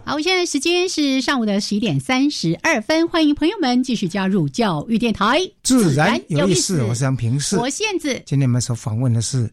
[0.04, 5.40] 好，现在时间是上午的十一点三十二分，欢迎朋友们继续加入教育电台。
[5.62, 8.20] 自然有意思，我是杨平视，我现子。
[8.26, 9.50] 今天我们所访问的是，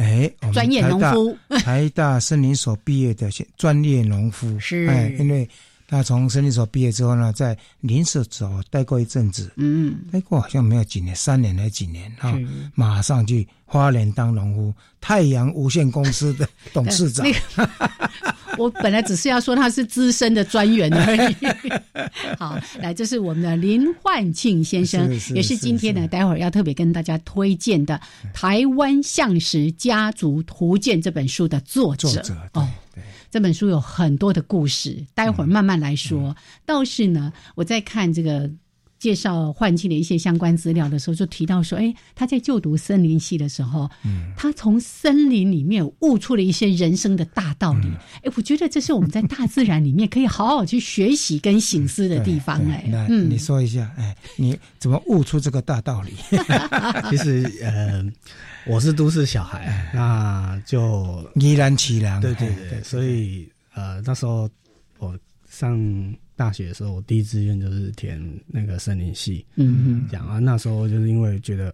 [0.00, 5.48] 哎，专业农夫， 台大森林所毕业的专业农夫，是，哎，因为。
[5.92, 12.32] 他从森林所毕业之后呢，在林舍所待过一阵子，嗯，待过好像没有几年，三年还是几年哈，
[12.76, 17.26] 马上去花莲当农夫，太阳无限公司的 董事长。
[18.60, 21.36] 我本来只是要说他是资深的专员而已。
[22.38, 27.98] 好，来，这是我们的林焕庆先生，也是今天呢，待会儿要特别跟大家推荐的
[28.34, 32.68] 《台湾象石家族图鉴》这本书的作者哦。
[33.30, 36.36] 这本书有很多的故事，待会儿慢慢来说。
[36.66, 38.50] 倒是呢，我在看这个
[39.00, 47.88] 介绍换气的一些相关资料的时候，就提到说，哎，他在就读森林系的时候，嗯，他从森林里面悟出了一些人生的大道理。
[48.22, 52.60] 哎，我觉得这是我们在大自然里面可以好好去学习跟醒思的地方。
[52.70, 56.12] 哎，那你说一下，哎，你怎么悟出这个大道理？
[57.10, 58.04] 其实，呃。
[58.66, 62.20] 我是都市小孩，那就 依然凄凉。
[62.20, 64.46] 对对对，所以呃，那时候
[64.98, 65.74] 我上
[66.40, 69.44] 大学的时候，我第一志愿就是填那个森林系。
[69.56, 71.70] 嗯嗯，讲啊，那时候就是因为觉得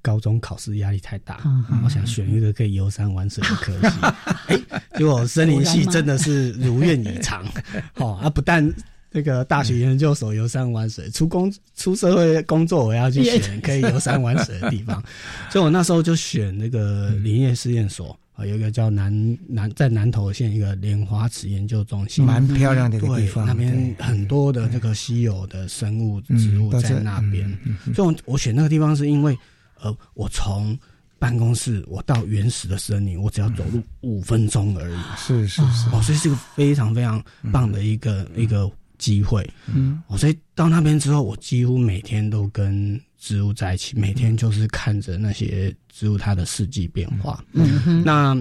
[0.00, 1.40] 高中考试压力太大，
[1.82, 3.96] 我想选一个可以游山玩水的科系。
[4.46, 7.44] 哎，结果森林系真的是如愿以偿。
[7.98, 8.72] 哦，啊，不但。
[9.14, 15.04] 那个大学研究所游山玩水，出工出社会工作，我要去选可以游山玩水的地方，
[15.52, 27.58] 所以我那时候就选那个林业试验所啊，有一个叫南南在南投县一个莲花池研究中心，蛮漂亮的一个地方，那边很多的这个稀有的生物植物在那边，
[27.94, 29.36] 所以我选那个地方是因为，
[29.80, 30.78] 呃，我从
[31.18, 38.70] 办公室我到原始的森林，我只要走路五分钟而已，是是是，哦，所以是个非常非常棒的一个一个。
[38.98, 47.42] 机会，嗯，哦所以到那边之后，我几乎每天都跟植物在一起，每天就是看着那些植物它的四季变化。
[47.52, 48.36] 嗯，那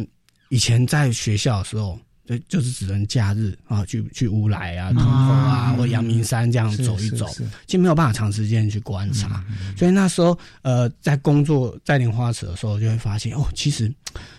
[0.50, 7.26] 以前在学校的时候，就就是只能假日啊去去乌来啊、通后啊或阳明山这样走一走，
[7.66, 9.42] 其实没有办法长时间去观察。
[9.78, 13.90] 所以那时候呃，在工作在莲花池的时候，就会发现哦，其实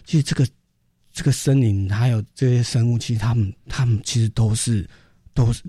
[0.05, 0.47] 其实这个
[1.11, 4.87] 这个森林还有这些生物，其实他们他们其实都是
[5.33, 5.63] 都是。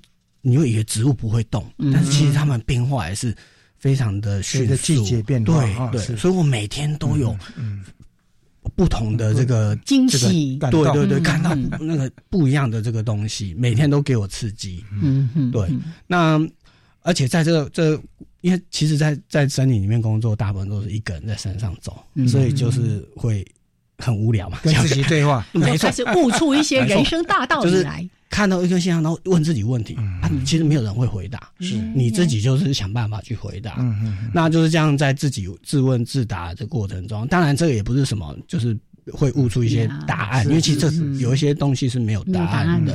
[0.46, 3.34] 你会以为植物不会动，但是其实它们变化还是
[3.78, 4.76] 非常的迅速。
[4.76, 5.56] 季节变对
[5.90, 7.34] 对，所以我每天都有
[8.76, 14.84] 不同的这个惊喜，对对对，看到那个不一样的这个东西，每天都给我刺激。
[15.02, 15.70] 嗯嗯，对。
[16.08, 16.40] 那
[17.04, 17.98] 而且在这个这，
[18.42, 23.46] 因为其实，在在森林里面工作，大部分都是一个人在山上走，所以就是会
[23.98, 28.10] 很无聊嘛，跟自己对话， 没错，开始悟出一些 人生大道理来。
[28.34, 33.76] 看到一个现象，然后问自己问题，啊，其实没有人会回答，是你自己就是想办法去回答。
[33.78, 38.76] 嗯嗯，那就是这样，在自己自问自答的过程中，当然这个也不是什么，就是
[39.12, 42.94] 会悟出一些答案，因为其实这有一些东西是没有答案的。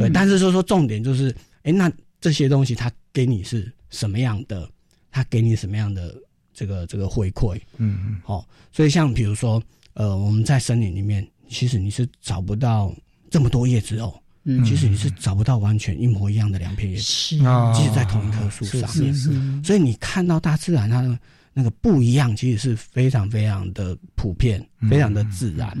[0.00, 1.88] 对，但是就是说重点就是，哎，那
[2.20, 4.68] 这些东西它给你是什么样的？
[5.12, 6.12] 它给你什么样的
[6.52, 7.56] 这个这个回馈？
[7.76, 9.62] 嗯嗯，好，所以像比如说，
[9.94, 12.92] 呃，我们在森林里面，其实你是找不到
[13.30, 14.12] 这么多叶子哦。
[14.44, 19.14] 嗯，其实你是找不到完全一模一样的两片叶子，即使在同一棵树上面。
[19.62, 21.18] 所以你看到大自然它的
[21.52, 25.76] 那个不一样，其实是非常非常的普遍，非常的自然。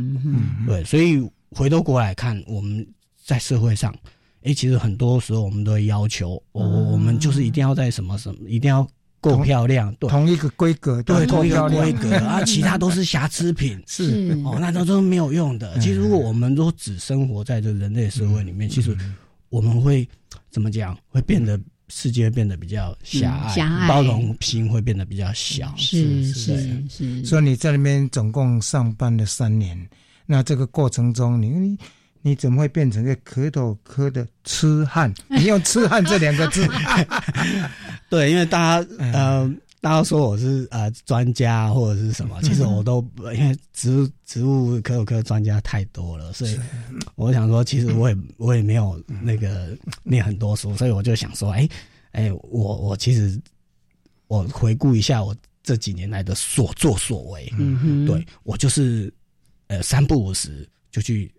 [0.66, 1.20] 对，所以
[1.50, 2.86] 回头过来看，我们
[3.24, 3.94] 在社会上，
[4.42, 8.86] 哎，其实很多时候我们都会要求，我我们就是一定要在什么什么，一定要。
[9.22, 15.78] 够漂亮，对，同一个规格，对，同一个规格啊，其他都是瑕疵品， 是哦，那都都没有用的。
[15.78, 18.96] 其实，如果我们都只生活在这人类社会里面，其实
[19.48, 20.06] 我们会
[20.50, 20.98] 怎么讲？
[21.08, 21.58] 会变得
[21.88, 25.72] 世界变得比较狭隘，包容心会变得比较小。
[25.76, 27.24] 是是是。
[27.24, 29.78] 所以你在那边总共上班了三年，
[30.26, 31.78] 那这个过程中，你。
[32.24, 35.12] 你怎么会变成个蝌蚪科的痴汉？
[35.28, 36.64] 你用“痴汉”这两个字，
[38.12, 43.02] 对，因为大家呃，大家说我是呃专家或者是什么，其实我都
[43.34, 46.58] 因为植物植物科有科专家太多了，所以
[47.14, 51.66] 我想说，其实我也我也没有那个念很多书，所以我就想说，哎
[52.10, 53.40] 哎，我我其实
[54.26, 59.10] 我回顾一下我这几年来的所作所为，嗯对我就是
[59.68, 61.32] 呃三不五时就去。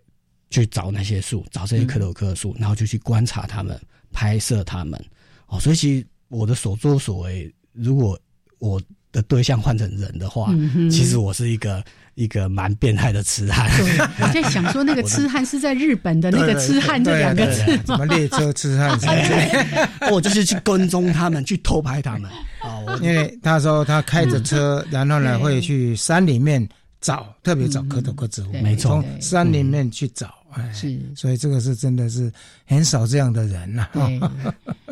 [0.50, 3.80] 去找那些树，找这些蝌蚪科的树，然后就去观察它们，
[4.12, 5.04] 拍摄它们。
[5.48, 8.18] 哦，所以其实我的所作所为，如果
[8.58, 8.80] 我
[9.12, 10.52] 的对象换成人的话，
[10.90, 11.84] 其实我是一个
[12.14, 13.70] 一个蛮变态的痴汉。
[14.20, 18.98] 我在想说，那个 痴汉是在日本的那个痴汉这两个字什么列车痴汉？
[20.10, 22.30] 我就是去跟踪他们，去偷拍他们。
[22.62, 26.66] 哦，因为他说他开着车，然后呢会去山里面
[27.00, 30.34] 找，特别找蝌蚪科植物，没错，从山里面去找。
[30.72, 32.32] 是，所以这个是真的是
[32.66, 33.88] 很少这样的人呐。
[33.92, 34.20] 对，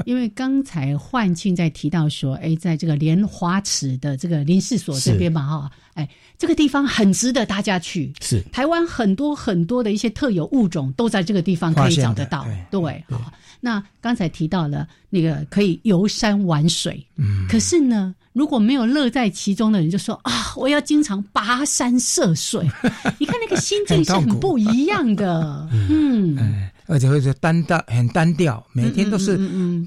[0.04, 8.12] 因为刚才焕庆在提到说，哎，在这个莲花池的这个林氏所这边嘛，哈，哎，这个地方很值得大家去。
[8.20, 12.46] 是，台湾很多很多的一些特有物种都在这个地方可以找得到。
[12.70, 18.14] 对，好，那刚才提到了那个可以游山玩水，嗯，可是呢。
[18.32, 22.66] 如果没有乐在其中的人，就说啊，我要经常跋山涉水。
[23.18, 26.70] 你看那个心境是很不一样的， 嗯。
[26.92, 29.40] 而且会是单调，很单调，每天都是，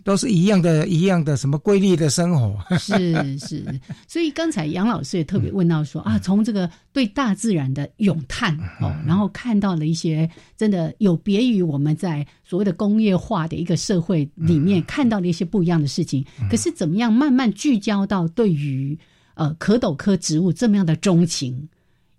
[0.04, 2.58] 都是一样的，一样的什么规律的生活。
[2.80, 3.63] 是是，
[4.08, 16.26] 所以刚才杨老师也特别问到说啊，从这个对大自然的咏叹哦，然后看到了一些真的有别于我们在所谓的工业化的一个社会里面看到的一些不一样的事情。
[16.50, 18.98] 可是怎么样慢慢聚焦到对于
[19.36, 21.70] 呃蝌蚪科植物这么样的钟情，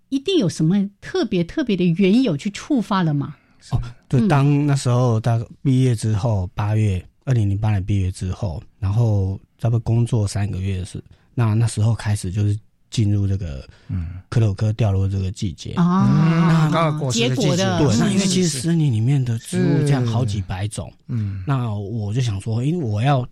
[0.07, 3.35] 一定有什么特别特别的缘由去触发了吗？
[3.71, 11.03] 哦，就，当那时候大毕业之后，八月二零零八年毕业之后，然后差不多工作三个月是，
[11.33, 12.57] 那那时候开始就是
[12.89, 14.21] 进入这个嗯。
[14.29, 15.71] 克鲁克掉落这个季节。
[15.73, 16.69] 啊，
[17.11, 23.27] 结果的对，那因为其实森林里面的植物这样好几百种，嗯，那我就想说，因为我要。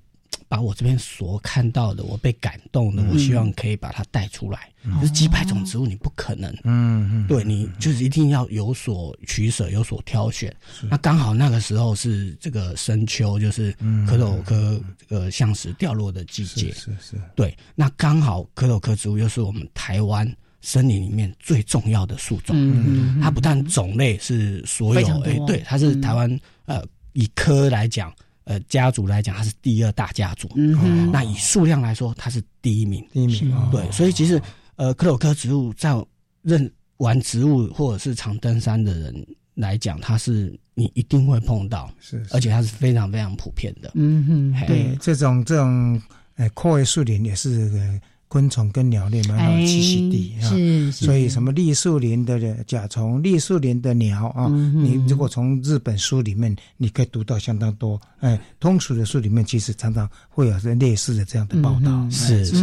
[0.48, 4.70] 把我这边所看到的，我被感动的，我希望可以把它带出来。
[5.02, 10.56] 就是几百种植物，你不可能，嗯嗯，对你就是一定要有所取舍，有所挑选。
[10.90, 17.20] 那刚好那个时候是这个深秋，就是蝌蚪科这个象石掉落的季节，是是。
[17.36, 20.32] 对，那刚好蝌蚪科植物又是我们台湾
[20.62, 22.56] 森林里面最重要的树种。
[22.56, 26.84] 嗯嗯，它不但种类是所有，哎，对，它是台湾呃
[27.14, 28.14] 以科来讲。
[28.46, 30.48] 呃，家族来讲，它是第二大家族。
[30.56, 33.06] 嗯，那以数量来说，它是第一名。
[33.12, 33.92] 第一名，对。
[33.92, 34.42] 所以其实，
[34.76, 35.94] 呃，克鲁克植物在
[36.42, 43.92] 认玩植物或者是常登山的人来讲，它是你一定会碰到，是，而且它是非常非常普遍的。
[43.96, 46.02] 嗯哼，对，这种这种，
[46.36, 48.02] 呃，阔叶树林也是个。
[48.28, 50.50] 昆虫跟鸟类蛮好的栖息地啊，
[50.92, 58.00] 所以什么栗树林的甲虫、栗树林的鸟啊，你如果从日本书里面，你可以读到相当多。
[58.20, 62.10] 哎，通俗的书里面其实常常会有类似的这样的报道。
[62.10, 62.56] 是是，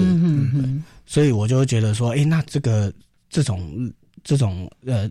[1.06, 2.92] 所以我就觉得说，哎，那这个
[3.30, 3.90] 这种
[4.24, 5.08] 这种呃，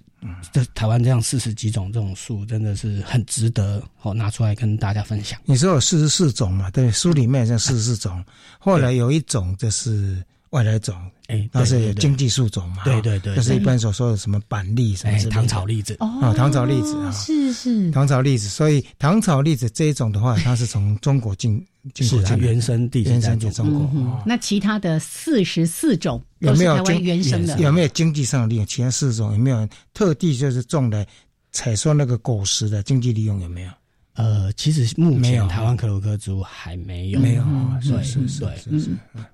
[0.52, 5.40] 这台湾这样四十几种这种树，真的是很值得哦拿出来跟大家分享。
[5.46, 6.70] 你说有四十四种嘛？
[6.72, 8.24] 对，书里面像四十四种，
[8.60, 10.96] 后来有一种就是外来种，
[11.28, 12.84] 哎，那是经济树种嘛？
[12.86, 18.48] 对对对，就是一般所说的什么板栗什么糖炒栗子哦，糖炒栗子啊，是是糖炒栗子。
[18.48, 21.62] 所以糖炒栗子这一种的话，它是从中国进。
[21.96, 27.58] 是它原生地原生就中国，那其他的四十四种有没有台湾原生的？
[27.58, 28.66] 有没有经济上的利用？
[28.68, 31.04] 其他四种有没有特地就是种来
[31.52, 33.42] 采收那个果实的经济利用？
[33.42, 33.72] 有没有？
[34.16, 37.44] 呃，其实目前台湾克鲁克植物还没有，没有，
[37.82, 38.90] 对，是是是是，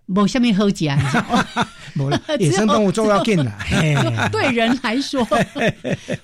[0.06, 0.96] 某下面好讲，
[1.96, 4.30] 没了， 野生动物重要进来。
[4.32, 5.28] 对人来说，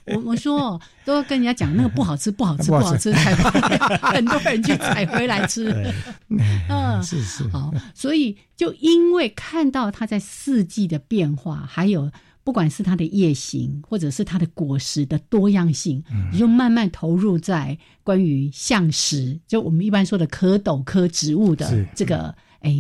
[0.05, 5.91] 我我说都要跟人家讲那个不好吃，不好吃，不好吃，才很多人去采回来吃。
[6.29, 12.11] 嗯，是是，好，所以就因为看到它在四季的变化，还有。
[12.43, 22.75] 不管是它的叶形，或者是它的果实的多样性，你就慢慢投入在关于象石，就我们一般说的蝌蚪科植物的这个哎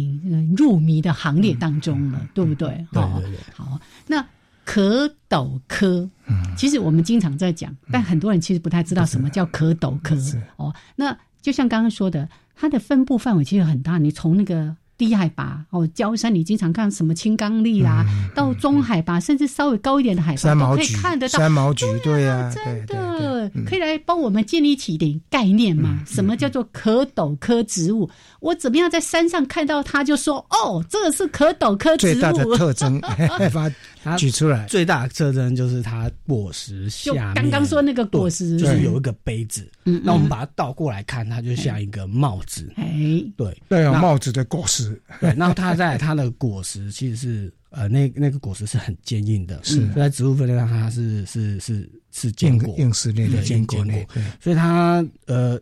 [0.57, 2.69] 入迷的行列当中了，对不对？
[2.91, 3.39] 对对对。
[3.55, 4.21] 好，那
[4.65, 6.09] 蝌蚪科，
[6.57, 10.17] 其实我们经常在讲，但很多人其实不太知道什么叫蝌蚪科
[10.57, 10.75] 哦。
[10.95, 14.75] 那就像刚刚说的，它的分布范围其实很大，你从那个。
[15.03, 21.39] 低海拔哦，焦山你经常看什么青冈栎啦，到中海拔甚至稍微高一点的海拔都可以看得到。
[21.39, 26.01] 三毛菊，对呀，真的可以来帮我们建立起一点概念嘛？
[26.07, 28.09] 什么叫做蝌蚪科植物？
[28.43, 32.11] 我怎么样在山上看到它就说哦，这个是蝌蚪科植物。
[32.11, 32.99] 最大的特征，
[33.53, 33.71] 把
[34.03, 34.65] 它 举出来。
[34.67, 39.71] 最大的特征就是它果实下，刚刚说那个果实就是有一个杯子。
[39.85, 42.69] 嗯，那我们把它倒过来看，它就像一个帽子。
[42.75, 42.93] 哎，
[43.37, 45.01] 对，对，有帽子的果实。
[45.21, 54.05] 对，然后它在它的果实其实是呃，那那个果实是很坚硬的，是在植物分类上它是是是是坚果，硬实类的坚果类，
[54.41, 55.57] 所以它呃，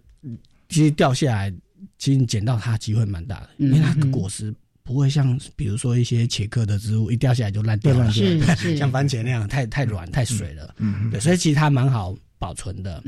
[0.68, 1.54] 其实掉下来，
[2.02, 8.12] 其实捡到它机会蛮大的，因为它的果实不会像比如说一些茄科的植物一掉下来就烂掉了，
[8.76, 13.00] 像番茄那样太太软太水了，嗯，对，所以其实它蛮好保存的，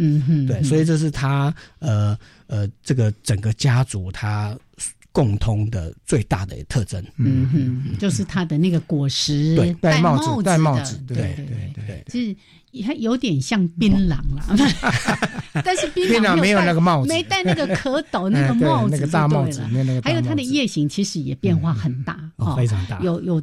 [0.48, 2.16] 对，所以这是它呃
[2.46, 4.56] 呃这个整个家族它。
[5.14, 7.48] 共通的最大的特征，嗯。
[7.54, 12.36] 哼，就是它的那个果实戴帽子，戴帽子，对对对对，就是
[12.84, 14.44] 它有点像槟榔了，
[15.64, 19.62] 但是槟榔没有那个帽子，没戴那个蝌蚪那个帽子，那个大帽子，
[20.04, 22.20] 还有它的叶形其实也变化很大，
[22.58, 23.40] 非常大，有有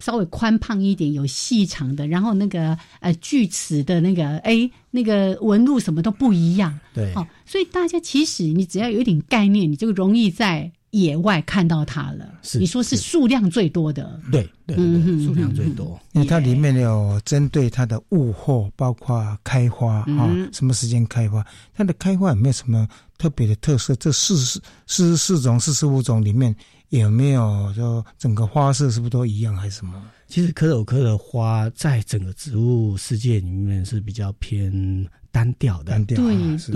[0.00, 10.72] 稍微宽胖一点，有细长的，然后那个呃锯齿的那个哎那个纹路什么都不一样，对，哦，所以大家其实你只要有一点概念，你就容易在。
[10.94, 15.98] 野外看到它了，你说是数量最多的，对对对，数量最多。
[16.12, 22.86] 因为它里面有针对它的物候，包括开花啊，什么时间开花，它的开花有没有什么
[23.18, 23.92] 特别的特色？
[23.96, 26.54] 这四十四四种、四十五种里面
[26.90, 30.00] 有没有说整个花色是不是都一样，还是什么？
[30.26, 35.06] 其实蝌蚪科的花在整个植物世界里面是比较偏。
[35.34, 36.16] 单调的，对，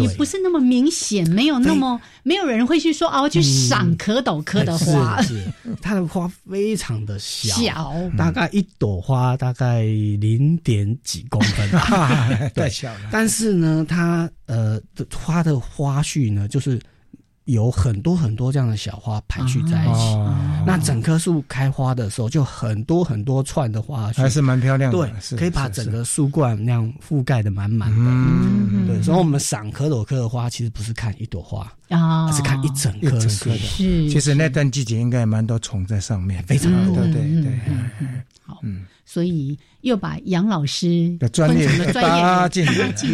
[0.02, 5.44] 也不是那么明显，没有那么没有人会去说哦，去赏蝌蚪科的花，是
[5.80, 11.70] 它的花非常的小，小，大概一朵花大概零点几公分，
[12.52, 13.00] 太小了。
[13.12, 14.80] 但是呢，它呃
[15.14, 16.80] 花的花序呢，就是。
[17.48, 20.14] 有很多很多这样的小花排序在一起，
[20.66, 24.98] 那整棵树开花的时候，就很多很多串的花，还是蛮漂亮的。
[24.98, 28.92] 对，可以把整个树冠那样覆盖的满满的。
[28.92, 33.48] 对，所以我们赏蝌蚪科的花，其实不是看一朵花啊，而是看一整棵树。
[33.48, 33.56] 的。
[33.56, 36.96] 是，其实那段季节应该蛮多虫在上面，非常多。
[36.96, 37.58] 对对对，
[38.44, 38.60] 好，
[39.08, 42.62] 所以又把杨老师的专业的专业拉进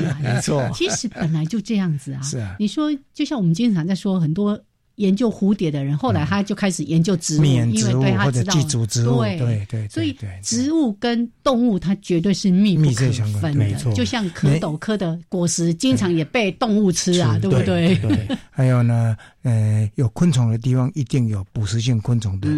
[0.02, 0.68] 来， 没错。
[0.74, 2.20] 其实本来就这样子啊。
[2.20, 4.60] 是啊，你说就像我们经常在说很多。
[4.96, 8.54] 研究蝴蝶的人，后来他就开始研究植物，因为对他知道，
[8.86, 17.98] 对对对，所以植物跟动物它绝对是密不可分的，就像蝌蚪科的果实，经常也被动物吃啊，对不对？
[18.50, 22.48] 还有呢，呃，有昆虫的地方，一定有捕食性昆虫的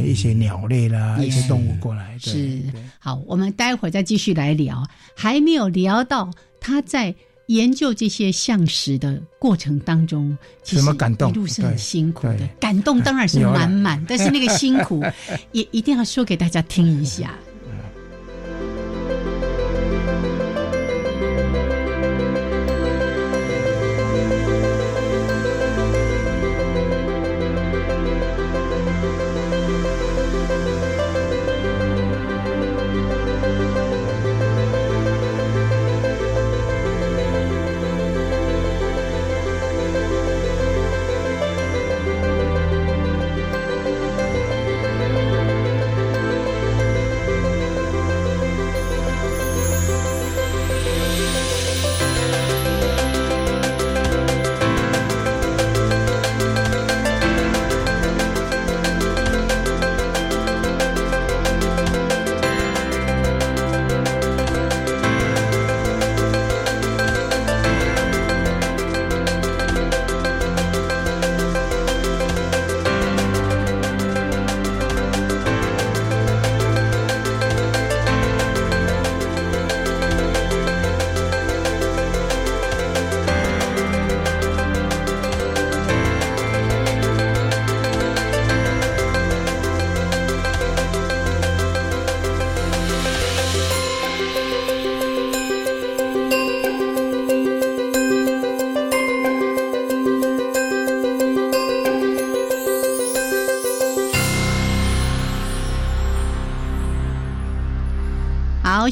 [0.00, 2.18] 一些鸟类啦，一些动物过来。
[2.18, 2.60] 是。
[2.98, 6.30] 好，我们待会儿再继续来聊，还没有聊到
[6.60, 7.14] 他在。
[7.46, 12.48] 研究这些相石的过程当中，其实一路是很辛苦的。
[12.60, 15.02] 感动当然是 满满，但是那个辛苦
[15.52, 17.34] 也一定要说给大家听一下。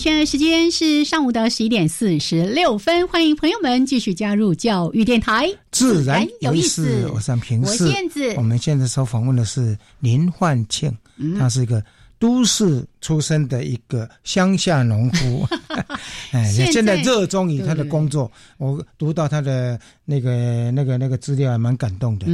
[0.05, 7.09] 现在时间是上午的十一点四十六分，欢迎朋友们继续加入教育电台，自然有意思。
[7.15, 8.35] 我上平视，我燕子。
[8.37, 10.95] 我们现在所访问的是林焕庆，
[11.39, 11.83] 他是一个
[12.19, 15.49] 都市出身的一个乡下农夫，
[16.33, 18.31] 哎，现在热衷于他的工作。
[18.59, 22.27] 我读到他的那个那个那个资料，还蛮感动的。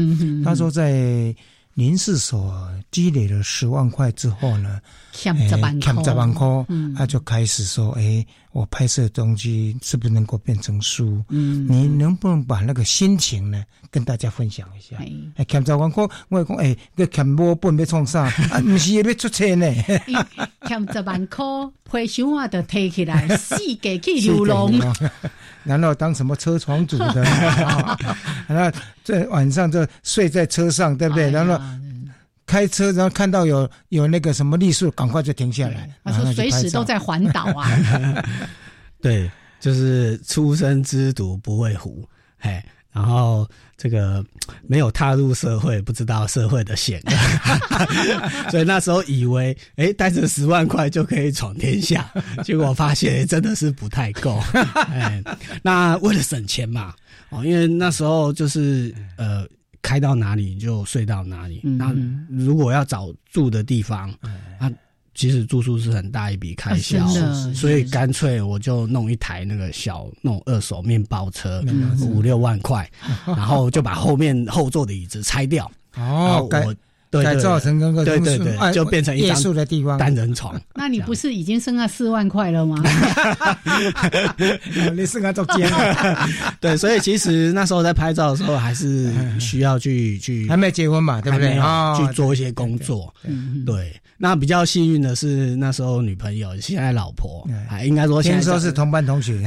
[0.44, 1.32] 他说在。
[1.74, 4.80] 林氏所积累了十万块之后呢，
[5.12, 6.46] 欠十万块，欠十万块，
[6.96, 11.22] 他就开始说：“哎，我拍摄的东西是不是能够变成书？
[11.28, 14.96] 嗯，你能不能把那个心情呢跟大家分享一下？
[15.36, 18.24] 哎，欠十万块，我讲哎，个欠无本要创啥？
[18.50, 19.66] 啊，不是要出钱呢？
[20.66, 21.44] 欠十万块，
[21.88, 24.70] 回想话就提起来，四个去流浪。
[25.78, 27.22] 然后当什么车床主的，
[28.48, 31.30] 然后这晚上就睡在车上，对不对？
[31.30, 31.60] 然后
[32.46, 35.88] 开车，然后看到有有那个什么栗树，赶快就停下来。
[36.04, 37.68] 他说随时都在环岛啊。
[39.00, 42.08] 对，就是初生之犊不畏虎，
[42.38, 42.62] 嘿。
[42.92, 43.48] 然后
[43.80, 44.22] 这个
[44.66, 52.12] 没有踏入社会，不知道社会的险恶， 所以那时候以为，哎，带着十万块就可以闯天下，
[52.44, 54.38] 结果发现真的是不太够。
[54.92, 55.22] 哎，
[55.62, 56.94] 那为了省钱嘛，
[57.30, 59.46] 哦，因为那时候就是呃，
[59.80, 61.62] 开到哪里就睡到哪里。
[61.62, 61.90] 那
[62.28, 64.10] 如果要找住的地方，
[64.58, 64.70] 啊。
[65.20, 67.06] 其实住宿是很大一笔开销，
[67.52, 71.62] 所以干脆我就弄一台那个小那种二手面包车，
[72.06, 72.90] 五六万块，
[73.26, 76.64] 然后就把后面后座的椅子拆掉，哦，改
[77.22, 80.58] 改造成那个对对对，就变成一张的地方单人床。
[80.74, 82.82] 那你不是已经剩下四万块了吗？
[84.96, 85.70] 你剩下中间，
[86.60, 91.60] 对，所以其实那时候在拍照的时候，还是需要去去还没结婚嘛，对不对？
[91.98, 93.12] 去做一些工作，
[93.66, 93.94] 对。
[94.22, 99.40] 那比较幸运的是，那时候女朋友，现在老婆，还应该说，听说是同班同学，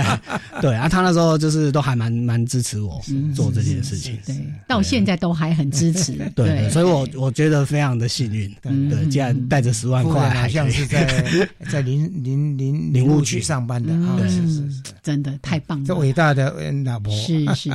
[0.60, 3.00] 对啊，他那时候就是都还蛮蛮支持我
[3.34, 4.36] 做这件事情，对，
[4.68, 11.24] 到现在都还很支持， 对，所以我我觉得非常的幸运，对，既然带着十万块，好像是在
[11.72, 13.94] 在林林林林务局上班的。
[13.94, 16.54] 啊，是是是，真的太棒了，这伟大的
[16.84, 17.70] 老婆，是是，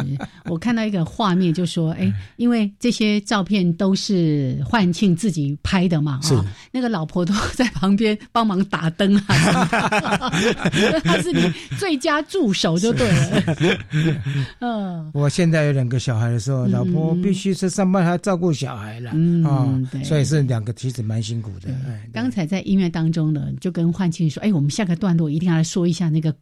[0.45, 6.35] 我看到一个画面，就说，哎，因为这些照片都是焕庆自己拍的嘛，是。
[6.71, 10.29] 那个老婆都 在旁边帮忙打灯啊，
[11.03, 13.55] 他是你最佳助手就对了。
[14.59, 19.11] 嗯，我现在有两个小孩的时候，老婆必须是上班还要照顾小孩了
[19.47, 19.67] 啊，
[20.03, 21.69] 所以是两个其实蛮辛苦的。
[22.13, 26.33] 刚才在音乐当中呢，就跟焕庆说：“哎，我们下个段落一定要来说一下那个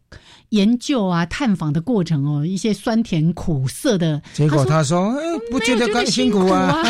[0.50, 6.82] 研究啊、探访的过程哦，一些酸甜苦涩的。”结果他说：“哎，不觉得更辛苦啊。”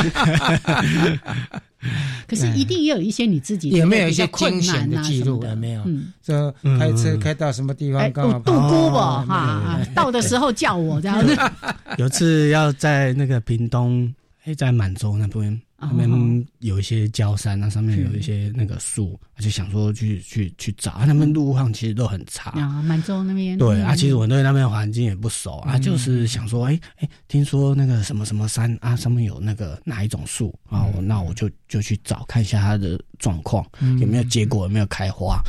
[2.29, 5.43] 可是一定也有一些你自己有没有一些困难的记录？
[5.45, 5.83] 有没有？
[6.23, 8.11] 这开车开到什么地方？
[8.13, 11.37] 刚好度孤吧哈，到的时候叫我这样子。
[11.99, 14.13] 有次要在那个屏东，
[14.45, 15.61] 哎，在满洲那边。
[15.87, 20.93] 他们有一些焦山，那上面有一些那个树，就想说去去去找。
[21.05, 22.51] 他们路况其实都很差。
[22.53, 23.59] 啊，满洲那边。
[23.59, 33.67] 对啊，其实我对那边环境也不熟啊，就是想说，哎哎，听说那个什么什么山啊，上面有那个哪一种树啊，那我就就去找看一下它的状况，
[34.01, 35.43] 有没有结果，有没有开花。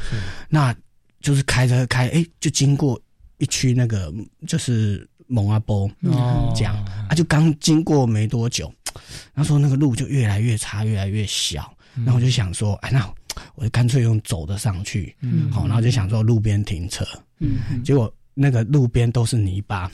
[0.50, 0.76] 那
[1.22, 3.00] 就是开着开，哎，就经过
[3.38, 4.14] 一区那个
[4.48, 6.76] 就是蒙阿波哦，这样
[7.10, 8.72] 啊，就刚经过没多久。
[9.34, 11.74] 那时候那个路就越来越差，越来越小。
[11.96, 13.12] 然后我就想说，哎，那
[13.56, 15.16] 我就干脆用走的上去。
[15.22, 17.04] 嗯，好，然后就想说路边停车。
[17.40, 19.92] 嗯，结果那个路边都是泥巴，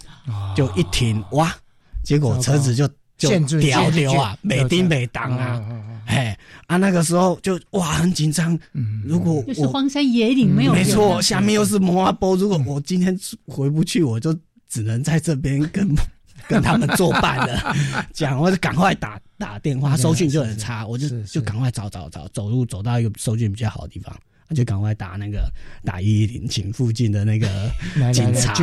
[0.55, 1.55] 就一停哇，
[2.03, 2.87] 结果车子就
[3.17, 3.29] 就
[3.59, 5.61] 掉掉啊，每丁每当啊，
[6.05, 6.37] 哎
[6.67, 8.57] 啊，那个时候就哇很紧张。
[8.73, 14.33] 嗯，如果就是荒山野岭没有，没错，下面又是摩阿波，如果我今天回不去，我就
[14.69, 15.93] 只能在这边跟。
[16.47, 17.75] 跟他们作伴了，
[18.11, 24.15] 讲我就赶快打打电话，收讯就很差，我就就赶快找找找，走路走到一个收讯比较好的地方，
[24.55, 25.51] 就赶快打那个
[25.83, 27.69] 打一一零，请附近的那个
[28.13, 28.53] 警察。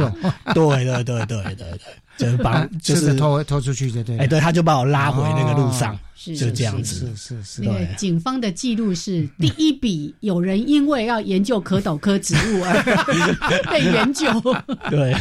[0.52, 1.78] 对对对对对对，
[2.16, 4.18] 就是把就是拖拖出去，对对。
[4.18, 5.96] 哎，对，他就把我拉回那个路上，
[6.34, 7.14] 就这样子。
[7.14, 7.62] 是是是。
[7.62, 12.82] 那个警方的记录是第一笔，有人因为要研究蝌蚪科植物而
[13.70, 14.26] 被研究。
[14.90, 15.14] 对。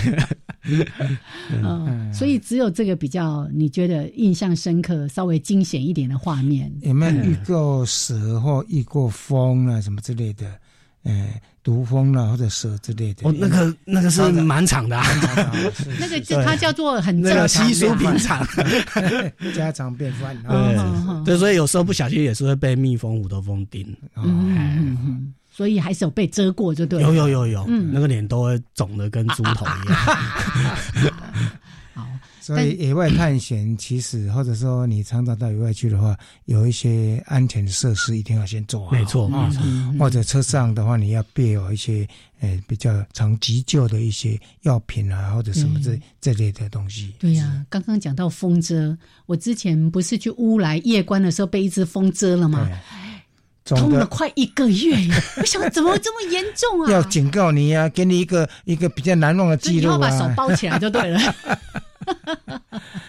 [1.51, 6.71] 嗯， 所以只有这个比较你觉得印象深刻、稍微惊险一点的画面。
[6.81, 10.45] 有没有遇过蛇或遇过风啊什么之类的？
[11.03, 13.29] 哎，毒蜂了或者蛇之类的？
[13.29, 14.99] 哦，那个那个是蛮长的，
[15.99, 18.43] 那个它叫做很那个稀疏平常，
[19.55, 20.35] 家常便饭。
[20.43, 23.85] 对对，所以有时候不小心也是会被蜜蜂、虎头蜂叮。
[24.15, 25.33] 嗯嗯嗯。
[25.55, 27.01] 所以还是有被遮过，就对。
[27.01, 31.13] 有有有有，嗯，那个脸都会肿的跟猪头一样。
[31.95, 32.05] 好，
[32.41, 38.91] 所以野外探险其实，或者说你常常到野外去的话，有一些安全设施一定要先做好。
[38.91, 39.63] 没错，没错。
[39.97, 42.05] 或者车上的话，你要备有一些
[42.41, 47.13] 呃比较常急救的一些药品啊，或者什么这这类的东西。
[47.17, 52.69] 对呀，刚刚讲到风遮，我之前不是去乌来夜观的时候被一只风遮了吗？
[53.65, 55.15] 痛了快一个月呀！
[55.41, 56.91] 我想怎么这么严重啊？
[56.91, 59.93] 要警告你呀，给你一个一个比较难忘的记录啊！
[59.93, 61.19] 要把手包起来就对了。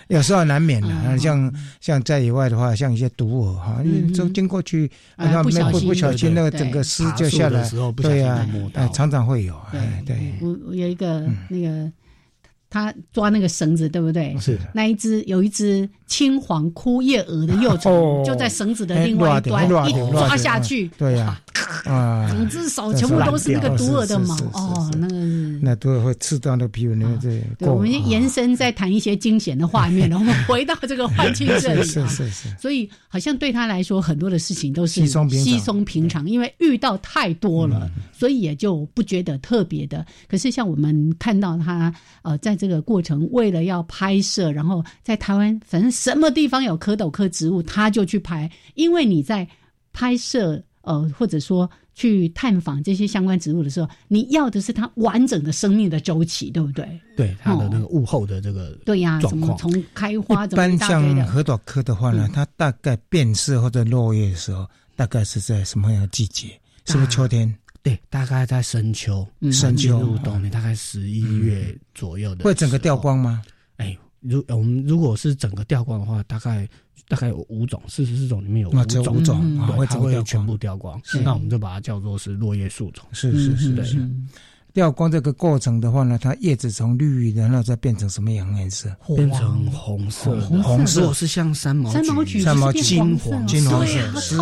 [0.08, 3.82] 有时候难免的，像像在野外的话，像一些毒蛾哈，
[4.14, 9.54] 走经过去，啊不小心不小心那个整个丝就下来，对呀，哎，常常会有。
[9.72, 11.92] 哎，对，我我有一个那个。
[12.68, 14.36] 他抓那个绳子，对不对？
[14.40, 21.40] 是那一只有一只青黄枯叶蛾的幼虫，就在绳子的另外一端，一抓下去，对呀，
[21.84, 25.16] 啊， 整只手全部都是那个毒蛾的毛哦，那个
[25.60, 27.18] 那毒蛾会刺到那个皮肤里面。
[27.18, 32.48] 对，对，我们延伸再谈一些惊险的画面， 然后回到这个幻境这里 是是是。
[32.58, 40.06] 所以好像对他来说，很多的事情都是稀松稀松平常，因为遇到太多了，所以也就不觉得特别的。
[40.28, 41.92] 可是像我们看到他
[42.22, 48.50] 呃，在这个过程，为了要拍摄，然后在台湾，反正什么地方有蝌蚪科植物，他就去拍。
[48.74, 49.48] 因为你在
[49.92, 56.86] 拍摄，呃，或者说去探访这些相关植物的时候，你要的是它完整的生命的周期，对不对？
[57.16, 59.56] 对，它的那个物候的这个对呀，状况。
[59.56, 66.48] 从开花，一般像蝌蚪科的话呢，它大概变色或者落叶的时候，大概是在什么样的季节？
[66.84, 67.52] 是不是秋天？
[67.82, 73.40] 对，大概在深秋，深秋入冬，你大概十一月左右的，会整个掉光吗？
[74.26, 76.68] 哎，如我们如果是整个掉光的话，大概
[77.08, 83.04] 大概有五种，四十四种里面有五种，五种会会全部掉光，那我们就把它叫做是落叶树种。
[83.12, 84.10] 是是是是。
[84.72, 88.94] 掉光这个过程的话呢，它叶子从绿，然后再变成什么样颜色？
[89.16, 90.38] 变成红色。
[90.62, 94.36] 红色是像三毛三毛菊，三毛菊金黄金黄色，是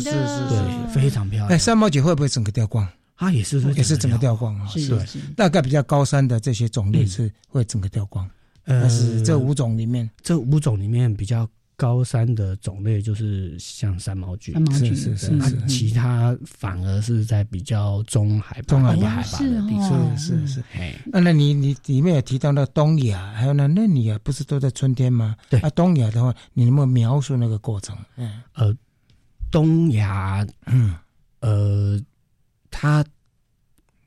[0.00, 0.10] 是是，
[0.50, 1.48] 对，非常漂亮。
[1.48, 2.86] 哎，三毛菊会不会整个掉光？
[3.16, 4.66] 它也是也是整个掉光啊。
[4.66, 4.94] 是
[5.34, 8.28] 大概比较高山的这些种类是会整个掉光。
[8.64, 11.48] 呃，是这五种里面，这五种里面比较。
[11.80, 20.14] 高山的种类就是像三毛菊，是是是是，其他反而是在比较中海拔、中海拔的地方。
[20.18, 20.64] 是是是。
[21.06, 25.34] 那那你你里面也提到那东亚，还有那里啊，不是都在春天吗？
[25.48, 25.58] 对。
[25.60, 27.96] 啊，东亚的话，你能不能描述那个过程？
[28.16, 28.42] 嗯。
[28.52, 28.76] 呃，
[29.50, 30.94] 东亚，嗯，
[31.40, 31.98] 呃，
[32.70, 33.02] 它。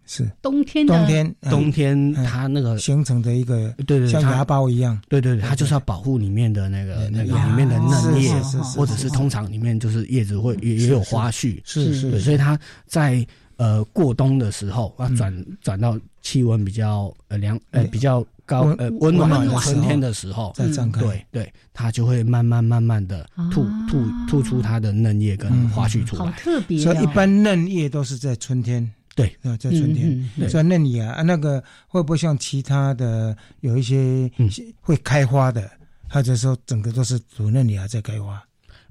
[0.05, 0.29] 是。
[0.41, 8.31] 冬天，冬天，冬天，它那个形成的一个，对对，像芽孢一样，对对对，它就是要保护里面的那个那个里面的嫩叶，
[8.75, 13.25] 或者是通常里面就是叶子会也也有花絮，是是，所以它在
[13.57, 28.91] 呃过冬的时候啊转转到气温比较呃凉呃比较高呃温暖的春天的时候再展开，对对，它就会慢慢慢慢的吐吐吐出它的嫩叶跟花絮出来，好特别，所以一般嫩叶都是在春天。
[29.15, 34.29] 对那，在春天，在那里啊，那个会不会像其他的有一些
[34.81, 35.69] 会开花的，
[36.09, 38.43] 或者说整个都是主嫩芽在开花？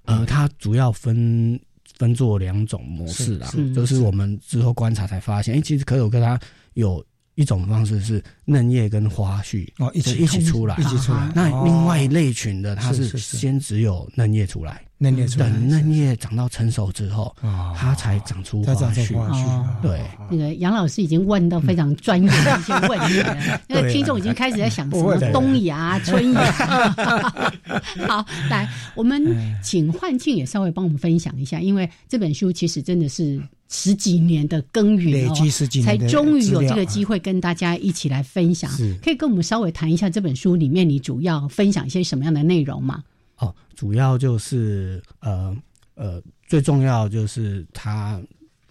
[0.04, 1.58] 呃，它主要分
[1.98, 6.38] 分做两种模式啊，就是我们之后观察才发现，哎，其实可有跟它
[6.74, 7.04] 有
[7.34, 11.30] 一种方式是嫩叶跟花絮哦一起一起出来，一起出来。
[11.34, 14.82] 那另外一类群的，它是先只有嫩叶出来。
[14.98, 17.34] 嫩叶出等嫩叶长到成熟之后，
[17.76, 19.64] 它才长出花絮。
[19.82, 23.36] 对，那个杨老师已经问到非常专业的一些问题了。
[23.68, 26.52] 那个听众已经开始在想什么冬芽、 春芽。
[28.06, 29.20] 好，来，我们
[29.60, 35.34] 请幻庆也稍微帮我们分享一下，因为这本书其实真的是十几年的耕耘哦，
[35.82, 38.70] 才终于有这个机会跟大家一起来分享。
[39.02, 43.04] 可以跟我们稍微谈一下这本书里面你主要分享一些什么样的内容吗？
[43.36, 45.54] 哦，主要就是呃
[45.94, 48.22] 呃，最重要就是它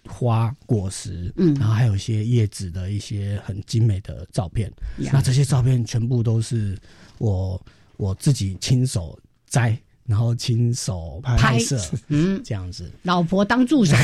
[0.06, 4.72] 花果实，嗯，然后还有一些叶子的一些很精美的照片。
[5.12, 6.76] 那这些照片全部都是
[7.18, 7.60] 我
[7.96, 9.78] 我自己亲手摘，
[10.12, 12.92] 然后亲手拍摄，嗯，这样子。
[13.02, 13.96] 老婆当助手。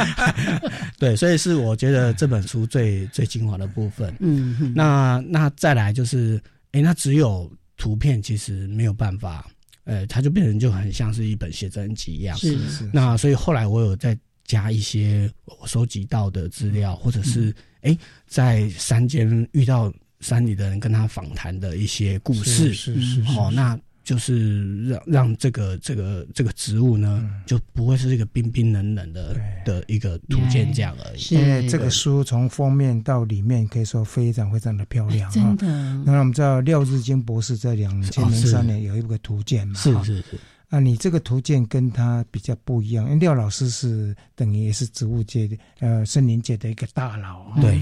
[1.00, 4.14] 对，所以是我觉得这本书最最精华的部分。
[4.20, 6.38] 嗯，那那再来就是，
[6.72, 9.50] 哎，那只有图片其实没有办法。
[9.84, 12.36] 呃，它就变成就很像是一本写真集一样。
[12.36, 12.90] 是是。
[12.92, 17.96] 那所以后来我有再加一些我收集到的资料，或者是哎，
[18.28, 22.74] 在山间遇到山里的人跟他访谈的一些故事。
[22.74, 23.22] 是是。
[23.22, 31.34] 好，那就是让让这个这个这个植物呢，就不会是一个冰冰冷冷的的一个图鉴这样而已。
[31.34, 35.66] 因为这个书从封面到里面可以说非常非常的漂亮，真的。
[36.04, 40.38] 那我们知道廖日金博士在两千零三年有一个图鉴嘛，是是是。
[40.72, 47.78] 啊，你这个图鉴跟他比较不一样，因为廖老师是等于也是植物界的呃森林界的一个大佬，对，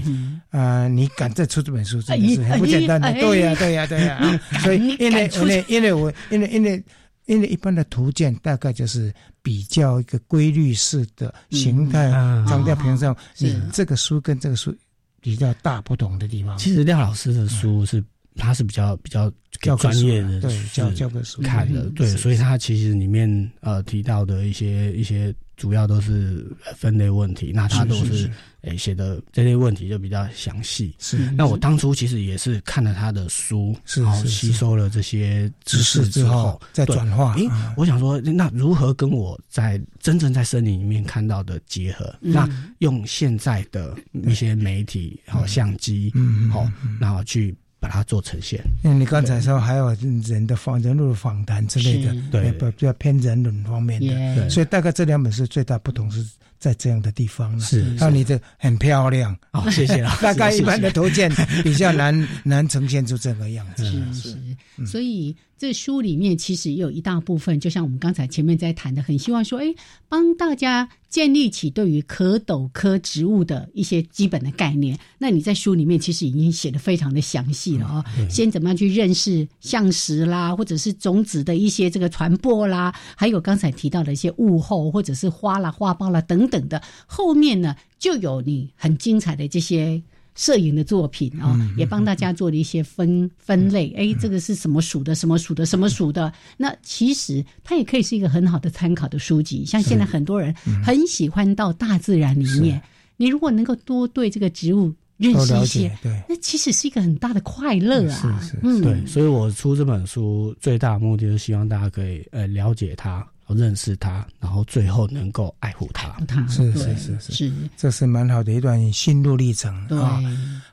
[0.49, 6.83] 啊，你敢再出这本书真的是很不简单的，对呀，对呀，对呀， 所以因为因为因为我因为因为
[7.27, 12.11] 因为一般的图鉴大概就是比较一个规律式的形态，
[12.45, 14.75] 长在屏上，你这个书跟这个书
[15.21, 16.57] 比较大不同的地方。
[16.57, 18.03] 其实廖老师的书是。
[18.37, 19.29] 他是比较比较
[19.77, 26.45] 专业的，对教教科书看的，对，所以他其实里面呃提到的一些一些主要都是
[26.75, 28.29] 分类问题，那他都是
[28.61, 30.95] 诶写的这些问题就比较详细。
[30.97, 37.35] 是，那我当初其实也是看了他的书，然后吸收了这些知识之后再转化。
[37.35, 37.47] 诶，
[37.77, 42.11] 我想说，那如何跟我在真正在森林里面看到的结合？
[42.19, 42.49] 那
[42.79, 43.95] 用现在的
[44.25, 46.67] 一些媒体好相机，嗯，好，
[46.99, 47.55] 然后去。
[47.81, 48.61] 把它做呈现。
[48.83, 56.23] 因为你刚才说还有人的访人物访谈之类的，对，比较偏人文方面的，所以大概这两本书最大不同是
[56.59, 57.59] 在这样的地方了。
[57.59, 60.15] 是，那你的很漂亮，好，谢谢了。
[60.21, 61.29] 大概一般的图鉴
[61.63, 63.83] 比较难 难呈现出这个样子。
[63.83, 65.35] 是是，所以。
[65.61, 69.75] 这书里面其实也有一大部分，就像我们刚才前面在谈的，很希望说，哎，
[70.09, 74.97] 帮大家建立起对于可斗科植物的一些基本的概念。
[75.19, 90.01] 那你在书里面其实已经写的非常的详细了啊，先怎么样去认识相石啦，或者是种子的一些这个传播啦，还有刚才提到的一些物候或者是花啦、花苞啦等等的，后面呢就有你很精彩的这些。
[90.35, 93.93] 摄影的作品啊，也帮大家做了一些分分类。
[93.97, 95.13] 哎，这个是什么属的？
[95.13, 95.65] 什么属的？
[95.65, 96.31] 什么属的？
[96.57, 99.65] 那其实它也可以是一个很好的参考的书籍。
[99.65, 100.53] 像现在很多人
[100.83, 102.81] 很喜欢到大自然里面，
[103.17, 108.39] 你如果能够多对这个植物认识一些，对，那其实是一个很大的快乐啊。
[108.41, 109.05] 是是，嗯，对。
[109.05, 113.27] 所以我出这本书最大的目的，就是希望大家可以呃了解它。
[113.53, 116.15] 认识他，然后最后能够爱护他，
[116.47, 120.21] 是是是是，这是蛮好的一段心路历程啊。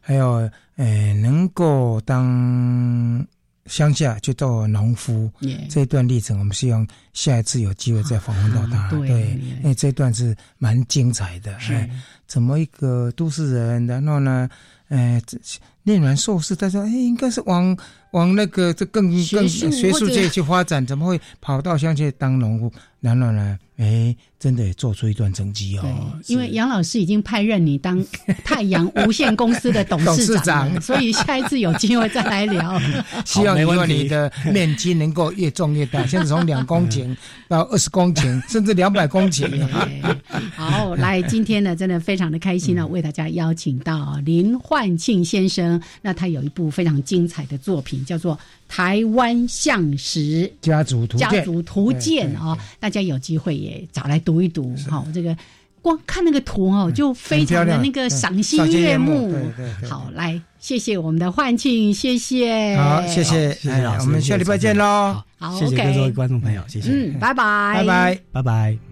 [0.00, 3.26] 还有，呃，能够当
[3.66, 5.30] 乡下去做农夫
[5.68, 8.88] 这一段历程，我们希望下一次有机会再访问到他。
[8.90, 11.54] 对，因为这段是蛮精彩的。
[11.56, 11.90] 哎，
[12.26, 14.48] 怎么一个都市人，然后呢，
[14.88, 15.20] 呃，
[15.88, 17.76] 念完硕士，他说，哎，应该是往。
[18.12, 22.72] 往那个这更更学术界去发展，怎么会跑到乡下当农夫？
[23.00, 23.58] 然后呢？
[23.78, 26.12] 哎，真的也做出一段成绩哦。
[26.26, 28.04] 因为杨老师已经派任你当
[28.44, 32.80] 太阳无限公司的董事长，所以下一次有机会再来聊。
[33.24, 37.16] 希望以后你的面积能够越种越大，现在从两公顷
[37.48, 39.48] 到二十公顷，甚至两百公顷。
[40.56, 45.80] 好，来，今天呢，真的非常的开心呢，为大家邀请到林焕庆先生。
[46.02, 47.98] 那他有一部非常精彩的作品。
[48.08, 48.34] 叫做
[48.68, 54.74] 《台湾相石家族图家族图鉴》啊，大家有机会也找来读一读。
[54.88, 55.36] 好，这个
[55.80, 59.34] 光看那个图哦，就非常的那个赏心悦目。
[59.88, 63.56] 好，来，谢谢我们的幻庆，谢谢，好，谢谢，
[64.00, 65.22] 我们下礼拜见喽。
[65.38, 68.87] 好，谢谢各位观众朋友，谢谢，嗯，拜拜，拜拜，拜拜。